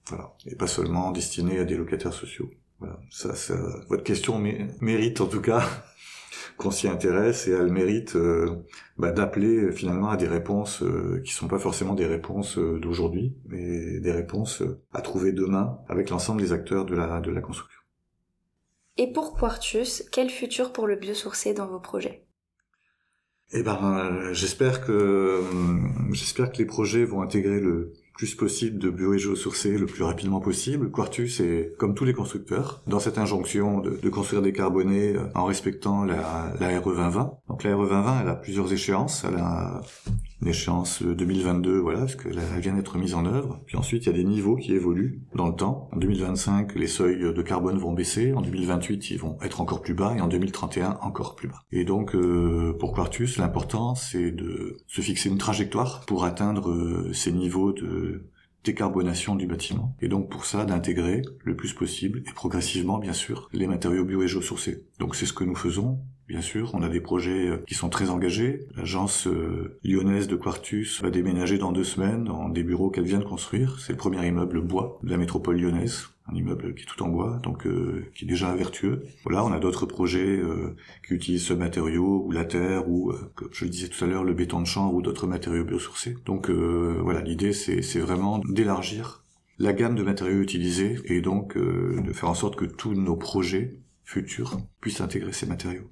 Voilà. 0.08 0.34
Et 0.46 0.56
pas 0.56 0.66
seulement 0.66 1.12
destiné 1.12 1.58
à 1.58 1.64
des 1.64 1.76
locataires 1.76 2.14
sociaux. 2.14 2.50
Voilà. 2.78 2.98
Ça, 3.10 3.34
ça 3.34 3.54
votre 3.90 4.02
question 4.02 4.40
mérite 4.80 5.20
en 5.20 5.26
tout 5.26 5.42
cas 5.42 5.62
qu'on 6.56 6.70
s'y 6.70 6.88
intéresse 6.88 7.48
et 7.48 7.52
elle 7.52 7.70
mérite 7.70 8.16
euh, 8.16 8.64
bah, 8.96 9.12
d'appeler 9.12 9.72
finalement 9.72 10.10
à 10.10 10.16
des 10.16 10.28
réponses 10.28 10.82
euh, 10.82 11.20
qui 11.24 11.32
sont 11.32 11.48
pas 11.48 11.58
forcément 11.58 11.94
des 11.94 12.06
réponses 12.06 12.58
d'aujourd'hui, 12.58 13.36
mais 13.46 14.00
des 14.00 14.12
réponses 14.12 14.62
à 14.92 15.00
trouver 15.00 15.32
demain 15.32 15.78
avec 15.88 16.10
l'ensemble 16.10 16.40
des 16.40 16.52
acteurs 16.52 16.84
de 16.84 16.94
la, 16.94 17.20
de 17.20 17.30
la 17.30 17.40
construction. 17.40 17.80
Et 18.96 19.12
pour 19.12 19.36
Quartus, 19.36 20.04
quel 20.12 20.28
futur 20.28 20.72
pour 20.72 20.86
le 20.86 20.96
biosourcé 20.96 21.54
dans 21.54 21.66
vos 21.66 21.80
projets? 21.80 22.26
Eh 23.54 23.62
ben, 23.62 24.32
j'espère 24.32 24.84
que 24.84 25.42
j'espère 26.12 26.52
que 26.52 26.58
les 26.58 26.64
projets 26.64 27.04
vont 27.04 27.20
intégrer 27.20 27.60
le 27.60 27.92
plus 28.14 28.34
possible 28.34 28.78
de 28.78 28.90
bio 28.90 29.14
et 29.14 29.18
géosourcés 29.18 29.78
le 29.78 29.86
plus 29.86 30.04
rapidement 30.04 30.40
possible. 30.40 30.90
Quartus 30.90 31.40
est, 31.40 31.74
comme 31.78 31.94
tous 31.94 32.04
les 32.04 32.12
constructeurs, 32.12 32.82
dans 32.86 33.00
cette 33.00 33.18
injonction 33.18 33.80
de, 33.80 33.98
de 34.02 34.08
construire 34.10 34.42
des 34.42 34.52
carbonés 34.52 35.16
euh, 35.16 35.26
en 35.34 35.44
respectant 35.44 36.04
la, 36.04 36.52
la 36.60 36.80
RE 36.80 36.92
2020. 36.92 37.38
Donc 37.48 37.64
la 37.64 37.76
RE 37.76 37.86
2020, 37.86 38.20
elle 38.22 38.28
a 38.28 38.34
plusieurs 38.34 38.72
échéances. 38.72 39.24
Elle 39.26 39.38
a 39.38 39.80
une 40.42 40.48
échéance 40.48 41.02
2022, 41.02 41.78
voilà, 41.78 42.00
parce 42.00 42.16
qu'elle 42.16 42.38
vient 42.60 42.74
d'être 42.74 42.98
mise 42.98 43.14
en 43.14 43.24
œuvre. 43.24 43.60
Puis 43.66 43.76
ensuite, 43.76 44.04
il 44.04 44.06
y 44.06 44.10
a 44.10 44.16
des 44.16 44.24
niveaux 44.24 44.56
qui 44.56 44.72
évoluent 44.72 45.22
dans 45.34 45.48
le 45.48 45.54
temps. 45.54 45.88
En 45.92 45.96
2025, 45.96 46.74
les 46.74 46.88
seuils 46.88 47.32
de 47.32 47.42
carbone 47.42 47.78
vont 47.78 47.92
baisser. 47.92 48.32
En 48.32 48.42
2028, 48.42 49.10
ils 49.10 49.18
vont 49.18 49.38
être 49.40 49.60
encore 49.60 49.80
plus 49.80 49.94
bas. 49.94 50.14
Et 50.16 50.20
en 50.20 50.26
2031, 50.26 50.98
encore 51.00 51.36
plus 51.36 51.46
bas. 51.46 51.62
Et 51.70 51.84
donc, 51.84 52.16
euh, 52.16 52.76
pour 52.78 52.92
Quartus, 52.92 53.38
l'important, 53.38 53.94
c'est 53.94 54.32
de 54.32 54.78
se 54.88 55.00
fixer 55.00 55.28
une 55.28 55.38
trajectoire 55.38 56.04
pour 56.06 56.24
atteindre 56.24 56.70
euh, 56.70 57.12
ces 57.12 57.30
niveaux 57.30 57.72
de 57.72 58.28
décarbonation 58.64 59.34
du 59.34 59.46
bâtiment. 59.46 59.96
Et 60.00 60.08
donc 60.08 60.30
pour 60.30 60.44
ça, 60.44 60.64
d'intégrer 60.64 61.22
le 61.44 61.56
plus 61.56 61.72
possible, 61.72 62.22
et 62.28 62.32
progressivement 62.32 62.98
bien 62.98 63.12
sûr, 63.12 63.48
les 63.52 63.66
matériaux 63.66 64.04
bio 64.04 64.22
et 64.22 64.28
géosourcés. 64.28 64.84
Donc 64.98 65.16
c'est 65.16 65.26
ce 65.26 65.32
que 65.32 65.44
nous 65.44 65.56
faisons 65.56 66.00
Bien 66.28 66.40
sûr, 66.40 66.70
on 66.74 66.82
a 66.82 66.88
des 66.88 67.00
projets 67.00 67.48
euh, 67.48 67.56
qui 67.66 67.74
sont 67.74 67.88
très 67.88 68.08
engagés. 68.08 68.66
L'agence 68.76 69.26
euh, 69.26 69.78
lyonnaise 69.82 70.28
de 70.28 70.36
Quartus 70.36 71.02
va 71.02 71.10
déménager 71.10 71.58
dans 71.58 71.72
deux 71.72 71.84
semaines 71.84 72.24
dans 72.24 72.48
des 72.48 72.62
bureaux 72.62 72.90
qu'elle 72.90 73.04
vient 73.04 73.18
de 73.18 73.24
construire. 73.24 73.78
C'est 73.80 73.92
le 73.92 73.98
premier 73.98 74.26
immeuble 74.26 74.60
bois 74.62 74.98
de 75.02 75.10
la 75.10 75.16
métropole 75.16 75.60
lyonnaise 75.60 76.08
un 76.28 76.36
immeuble 76.36 76.76
qui 76.76 76.84
est 76.84 76.86
tout 76.86 77.02
en 77.02 77.08
bois, 77.08 77.40
donc 77.42 77.66
euh, 77.66 78.06
qui 78.14 78.24
est 78.24 78.28
déjà 78.28 78.54
vertueux. 78.54 79.02
Voilà, 79.24 79.44
on 79.44 79.50
a 79.50 79.58
d'autres 79.58 79.86
projets 79.86 80.40
qui 81.04 81.14
utilisent 81.14 81.46
ce 81.46 81.52
matériau 81.52 82.22
ou 82.24 82.30
la 82.30 82.44
terre 82.44 82.88
ou, 82.88 83.12
comme 83.34 83.48
je 83.50 83.64
le 83.64 83.70
disais 83.72 83.88
tout 83.88 84.04
à 84.04 84.06
l'heure, 84.06 84.22
le 84.22 84.32
béton 84.32 84.60
de 84.60 84.66
chanvre 84.66 84.94
ou 84.94 85.02
d'autres 85.02 85.26
matériaux 85.26 85.64
biosourcés. 85.64 86.16
Donc 86.24 86.48
voilà, 86.48 87.22
l'idée 87.22 87.52
c'est 87.52 87.98
vraiment 87.98 88.38
d'élargir 88.38 89.24
la 89.58 89.72
gamme 89.72 89.96
de 89.96 90.04
matériaux 90.04 90.40
utilisés 90.40 91.00
et 91.06 91.20
donc 91.22 91.58
de 91.58 92.12
faire 92.12 92.28
en 92.28 92.34
sorte 92.34 92.54
que 92.54 92.66
tous 92.66 92.94
nos 92.94 93.16
projets 93.16 93.80
futurs 94.04 94.60
puissent 94.80 95.00
intégrer 95.00 95.32
ces 95.32 95.46
matériaux. 95.46 95.90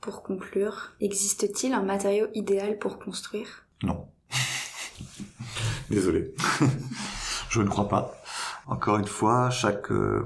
Pour 0.00 0.22
conclure, 0.22 0.92
existe-t-il 1.00 1.72
un 1.72 1.82
matériau 1.82 2.28
idéal 2.34 2.78
pour 2.78 2.98
construire? 2.98 3.66
Non. 3.82 4.06
Désolé. 5.90 6.34
Je 7.50 7.62
ne 7.62 7.68
crois 7.68 7.88
pas. 7.88 8.14
Encore 8.66 8.98
une 8.98 9.06
fois, 9.06 9.50
chaque, 9.50 9.90
euh, 9.90 10.24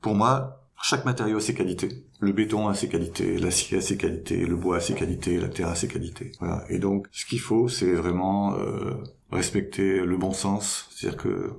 pour 0.00 0.14
moi, 0.14 0.64
chaque 0.82 1.04
matériau 1.04 1.36
a 1.36 1.40
ses 1.40 1.54
qualités. 1.54 2.04
Le 2.20 2.32
béton 2.32 2.68
a 2.68 2.74
ses 2.74 2.88
qualités, 2.88 3.38
l'acier 3.38 3.78
a 3.78 3.80
ses 3.80 3.96
qualités, 3.96 4.44
le 4.46 4.56
bois 4.56 4.78
a 4.78 4.80
ses 4.80 4.94
qualités, 4.94 5.38
la 5.38 5.48
terre 5.48 5.68
a 5.68 5.74
ses 5.74 5.88
qualités. 5.88 6.32
Voilà. 6.40 6.64
Et 6.68 6.78
donc, 6.78 7.06
ce 7.12 7.26
qu'il 7.26 7.40
faut, 7.40 7.68
c'est 7.68 7.92
vraiment 7.92 8.54
euh, 8.58 8.94
respecter 9.30 10.00
le 10.00 10.16
bon 10.16 10.32
sens. 10.32 10.88
C'est-à-dire 10.90 11.18
que 11.18 11.52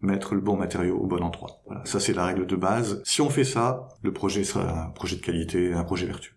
mettre 0.00 0.34
le 0.34 0.40
bon 0.40 0.56
matériau 0.56 0.98
au 0.98 1.06
bon 1.06 1.22
endroit. 1.22 1.62
Voilà, 1.66 1.84
ça 1.84 2.00
c'est 2.00 2.12
la 2.12 2.26
règle 2.26 2.46
de 2.46 2.56
base. 2.56 3.02
Si 3.04 3.20
on 3.20 3.30
fait 3.30 3.44
ça, 3.44 3.88
le 4.02 4.12
projet 4.12 4.44
sera 4.44 4.86
un 4.86 4.90
projet 4.90 5.16
de 5.16 5.22
qualité, 5.22 5.72
un 5.72 5.84
projet 5.84 6.06
vertueux. 6.06 6.34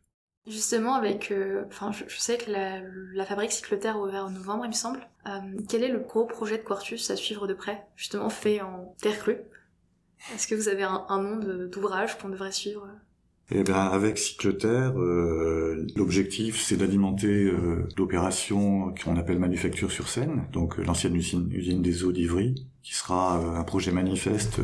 Justement, 0.47 0.93
avec, 0.93 1.31
euh, 1.31 1.63
enfin, 1.67 1.91
je, 1.91 2.17
sais 2.17 2.37
que 2.37 2.51
la, 2.51 3.25
fabrique 3.25 3.51
Cycloterre 3.51 3.95
a 3.95 3.99
ouvert 3.99 4.25
en 4.25 4.29
novembre, 4.29 4.65
il 4.65 4.69
me 4.69 4.73
semble. 4.73 4.99
Euh, 5.27 5.39
quel 5.67 5.83
est 5.83 5.89
le 5.89 5.99
gros 5.99 6.25
projet 6.25 6.57
de 6.57 6.63
Quartus 6.63 7.09
à 7.09 7.15
suivre 7.15 7.47
de 7.47 7.55
près, 7.55 7.83
justement 7.95 8.29
fait 8.29 8.61
en 8.61 8.95
terre 9.01 9.17
crue? 9.17 9.37
Est-ce 10.33 10.47
que 10.47 10.53
vous 10.53 10.69
avez 10.69 10.83
un, 10.83 11.05
un 11.09 11.21
nom 11.21 11.37
d'ouvrage 11.67 12.17
qu'on 12.19 12.29
devrait 12.29 12.51
suivre? 12.51 12.87
Eh 13.51 13.63
bien, 13.63 13.75
avec 13.75 14.17
Cycleterre, 14.17 14.99
euh, 14.99 15.85
l'objectif 15.95 16.59
c'est 16.59 16.77
d'alimenter 16.77 17.45
euh, 17.45 17.87
l'opération 17.95 18.93
qu'on 19.03 19.17
appelle 19.17 19.37
manufacture 19.37 19.91
sur 19.91 20.09
scène, 20.09 20.45
donc 20.51 20.77
l'ancienne 20.77 21.15
usine, 21.15 21.47
usine, 21.51 21.81
des 21.81 22.03
eaux 22.03 22.11
d'Ivry, 22.11 22.55
qui 22.81 22.95
sera 22.95 23.37
un 23.37 23.63
projet 23.63 23.91
manifeste 23.91 24.59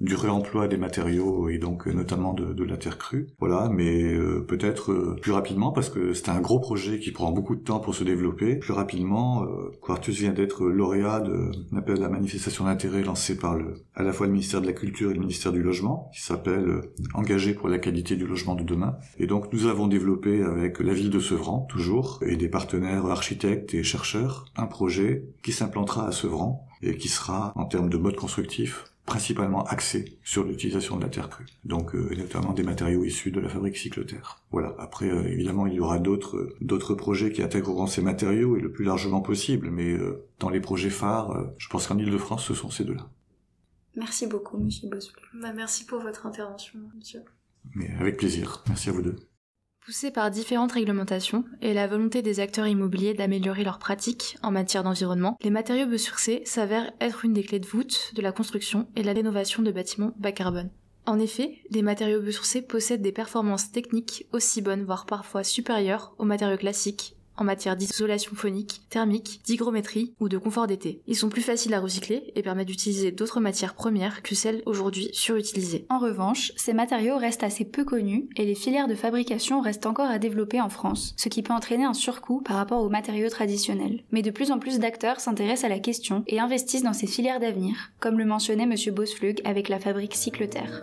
du 0.00 0.14
réemploi 0.14 0.68
des 0.68 0.76
matériaux 0.76 1.48
et 1.48 1.58
donc 1.58 1.86
euh, 1.86 1.92
notamment 1.92 2.32
de, 2.32 2.52
de 2.52 2.64
la 2.64 2.76
terre 2.76 2.98
crue. 2.98 3.28
Voilà, 3.40 3.68
mais 3.68 4.12
euh, 4.12 4.44
peut-être 4.46 4.92
euh, 4.92 5.16
plus 5.20 5.32
rapidement 5.32 5.72
parce 5.72 5.88
que 5.88 6.12
c'est 6.12 6.28
un 6.28 6.40
gros 6.40 6.60
projet 6.60 6.98
qui 6.98 7.10
prend 7.10 7.32
beaucoup 7.32 7.56
de 7.56 7.62
temps 7.62 7.80
pour 7.80 7.94
se 7.94 8.04
développer. 8.04 8.56
Plus 8.56 8.72
rapidement, 8.72 9.46
Quartus 9.82 10.18
vient 10.18 10.32
d'être 10.32 10.66
lauréat 10.66 11.20
de 11.20 11.50
l'appel 11.72 11.98
à 11.98 12.00
la 12.00 12.08
manifestation 12.08 12.64
d'intérêt 12.64 13.02
lancé 13.02 13.36
par 13.36 13.56
le, 13.56 13.74
à 13.94 14.02
la 14.02 14.12
fois 14.12 14.26
le 14.26 14.32
ministère 14.32 14.60
de 14.60 14.66
la 14.66 14.72
Culture 14.72 15.10
et 15.10 15.14
le 15.14 15.20
ministère 15.20 15.52
du 15.52 15.62
Logement, 15.62 16.10
qui 16.14 16.22
s'appelle 16.22 16.82
Engagé 17.14 17.54
pour 17.54 17.68
la 17.68 17.78
qualité 17.78 18.16
du 18.16 18.26
logement 18.26 18.54
de 18.54 18.64
demain. 18.64 18.96
Et 19.18 19.26
donc 19.26 19.52
nous 19.52 19.66
avons 19.66 19.86
développé 19.86 20.42
avec 20.42 20.80
la 20.80 20.92
ville 20.92 21.10
de 21.10 21.20
Sevran, 21.20 21.66
toujours, 21.68 22.20
et 22.26 22.36
des 22.36 22.48
partenaires 22.48 23.06
architectes 23.06 23.74
et 23.74 23.82
chercheurs, 23.82 24.46
un 24.56 24.66
projet 24.66 25.24
qui 25.42 25.52
s'implantera 25.52 26.06
à 26.08 26.12
Sevran 26.12 26.66
et 26.82 26.96
qui 26.96 27.08
sera, 27.08 27.52
en 27.56 27.64
termes 27.64 27.90
de 27.90 27.96
mode 27.96 28.16
constructif, 28.16 28.84
principalement 29.08 29.64
axé 29.64 30.18
sur 30.22 30.44
l'utilisation 30.44 30.96
de 30.98 31.02
la 31.02 31.08
terre 31.08 31.30
crue, 31.30 31.46
donc 31.64 31.94
euh, 31.94 32.14
notamment 32.14 32.52
des 32.52 32.62
matériaux 32.62 33.04
issus 33.04 33.30
de 33.30 33.40
la 33.40 33.48
fabrique 33.48 33.78
cycloterre. 33.78 34.42
Voilà. 34.50 34.74
Après, 34.78 35.08
euh, 35.08 35.26
évidemment, 35.26 35.66
il 35.66 35.72
y 35.72 35.80
aura 35.80 35.98
d'autres 35.98 36.54
d'autres 36.60 36.94
projets 36.94 37.32
qui 37.32 37.42
intégreront 37.42 37.86
ces 37.86 38.02
matériaux 38.02 38.58
et 38.58 38.60
le 38.60 38.70
plus 38.70 38.84
largement 38.84 39.22
possible, 39.22 39.70
mais 39.70 39.92
euh, 39.94 40.26
dans 40.40 40.50
les 40.50 40.60
projets 40.60 40.90
phares, 40.90 41.52
je 41.56 41.68
pense 41.70 41.86
qu'en 41.86 41.96
Ile-de-France, 41.96 42.44
ce 42.44 42.52
sont 42.52 42.68
ces 42.68 42.84
deux-là. 42.84 43.08
Merci 43.96 44.26
beaucoup, 44.26 44.58
Monsieur 44.58 44.88
Bossuet. 44.90 45.14
Bah, 45.40 45.52
merci 45.56 45.86
pour 45.86 46.00
votre 46.00 46.26
intervention, 46.26 46.78
Monsieur. 46.94 47.22
Mais 47.74 47.90
avec 47.98 48.18
plaisir. 48.18 48.62
Merci 48.68 48.90
à 48.90 48.92
vous 48.92 49.02
deux. 49.02 49.16
Poussés 49.88 50.10
par 50.10 50.30
différentes 50.30 50.72
réglementations 50.72 51.46
et 51.62 51.72
la 51.72 51.86
volonté 51.86 52.20
des 52.20 52.40
acteurs 52.40 52.66
immobiliers 52.66 53.14
d'améliorer 53.14 53.64
leurs 53.64 53.78
pratiques 53.78 54.36
en 54.42 54.50
matière 54.50 54.84
d'environnement, 54.84 55.38
les 55.42 55.48
matériaux 55.48 55.86
biosourcés 55.86 56.42
s'avèrent 56.44 56.92
être 57.00 57.24
une 57.24 57.32
des 57.32 57.42
clés 57.42 57.58
de 57.58 57.66
voûte 57.66 58.12
de 58.14 58.20
la 58.20 58.30
construction 58.30 58.86
et 58.96 59.00
de 59.00 59.06
la 59.06 59.14
rénovation 59.14 59.62
de 59.62 59.72
bâtiments 59.72 60.12
bas 60.18 60.32
carbone. 60.32 60.68
En 61.06 61.18
effet, 61.18 61.62
les 61.70 61.80
matériaux 61.80 62.20
biosourcés 62.20 62.60
possèdent 62.60 63.00
des 63.00 63.12
performances 63.12 63.72
techniques 63.72 64.26
aussi 64.34 64.60
bonnes, 64.60 64.84
voire 64.84 65.06
parfois 65.06 65.42
supérieures 65.42 66.14
aux 66.18 66.26
matériaux 66.26 66.58
classiques 66.58 67.16
en 67.38 67.44
matière 67.44 67.76
d'isolation 67.76 68.34
phonique, 68.34 68.82
thermique, 68.90 69.40
d'hygrométrie 69.44 70.12
ou 70.20 70.28
de 70.28 70.38
confort 70.38 70.66
d'été. 70.66 71.00
Ils 71.06 71.16
sont 71.16 71.28
plus 71.28 71.42
faciles 71.42 71.74
à 71.74 71.80
recycler 71.80 72.32
et 72.34 72.42
permettent 72.42 72.68
d'utiliser 72.68 73.12
d'autres 73.12 73.40
matières 73.40 73.74
premières 73.74 74.22
que 74.22 74.34
celles 74.34 74.62
aujourd'hui 74.66 75.08
surutilisées. 75.12 75.86
En 75.88 75.98
revanche, 75.98 76.52
ces 76.56 76.72
matériaux 76.72 77.16
restent 77.16 77.44
assez 77.44 77.64
peu 77.64 77.84
connus 77.84 78.28
et 78.36 78.44
les 78.44 78.54
filières 78.54 78.88
de 78.88 78.94
fabrication 78.94 79.60
restent 79.60 79.86
encore 79.86 80.10
à 80.10 80.18
développer 80.18 80.60
en 80.60 80.68
France, 80.68 81.14
ce 81.16 81.28
qui 81.28 81.42
peut 81.42 81.52
entraîner 81.52 81.84
un 81.84 81.94
surcoût 81.94 82.42
par 82.42 82.56
rapport 82.56 82.82
aux 82.82 82.90
matériaux 82.90 83.30
traditionnels. 83.30 84.02
Mais 84.10 84.22
de 84.22 84.30
plus 84.30 84.50
en 84.50 84.58
plus 84.58 84.78
d'acteurs 84.78 85.20
s'intéressent 85.20 85.64
à 85.64 85.74
la 85.74 85.78
question 85.78 86.24
et 86.26 86.40
investissent 86.40 86.82
dans 86.82 86.92
ces 86.92 87.06
filières 87.06 87.40
d'avenir, 87.40 87.92
comme 88.00 88.18
le 88.18 88.24
mentionnait 88.24 88.64
M. 88.64 88.74
Bosflug 88.94 89.40
avec 89.44 89.68
la 89.68 89.78
fabrique 89.78 90.14
Cycleterre. 90.14 90.82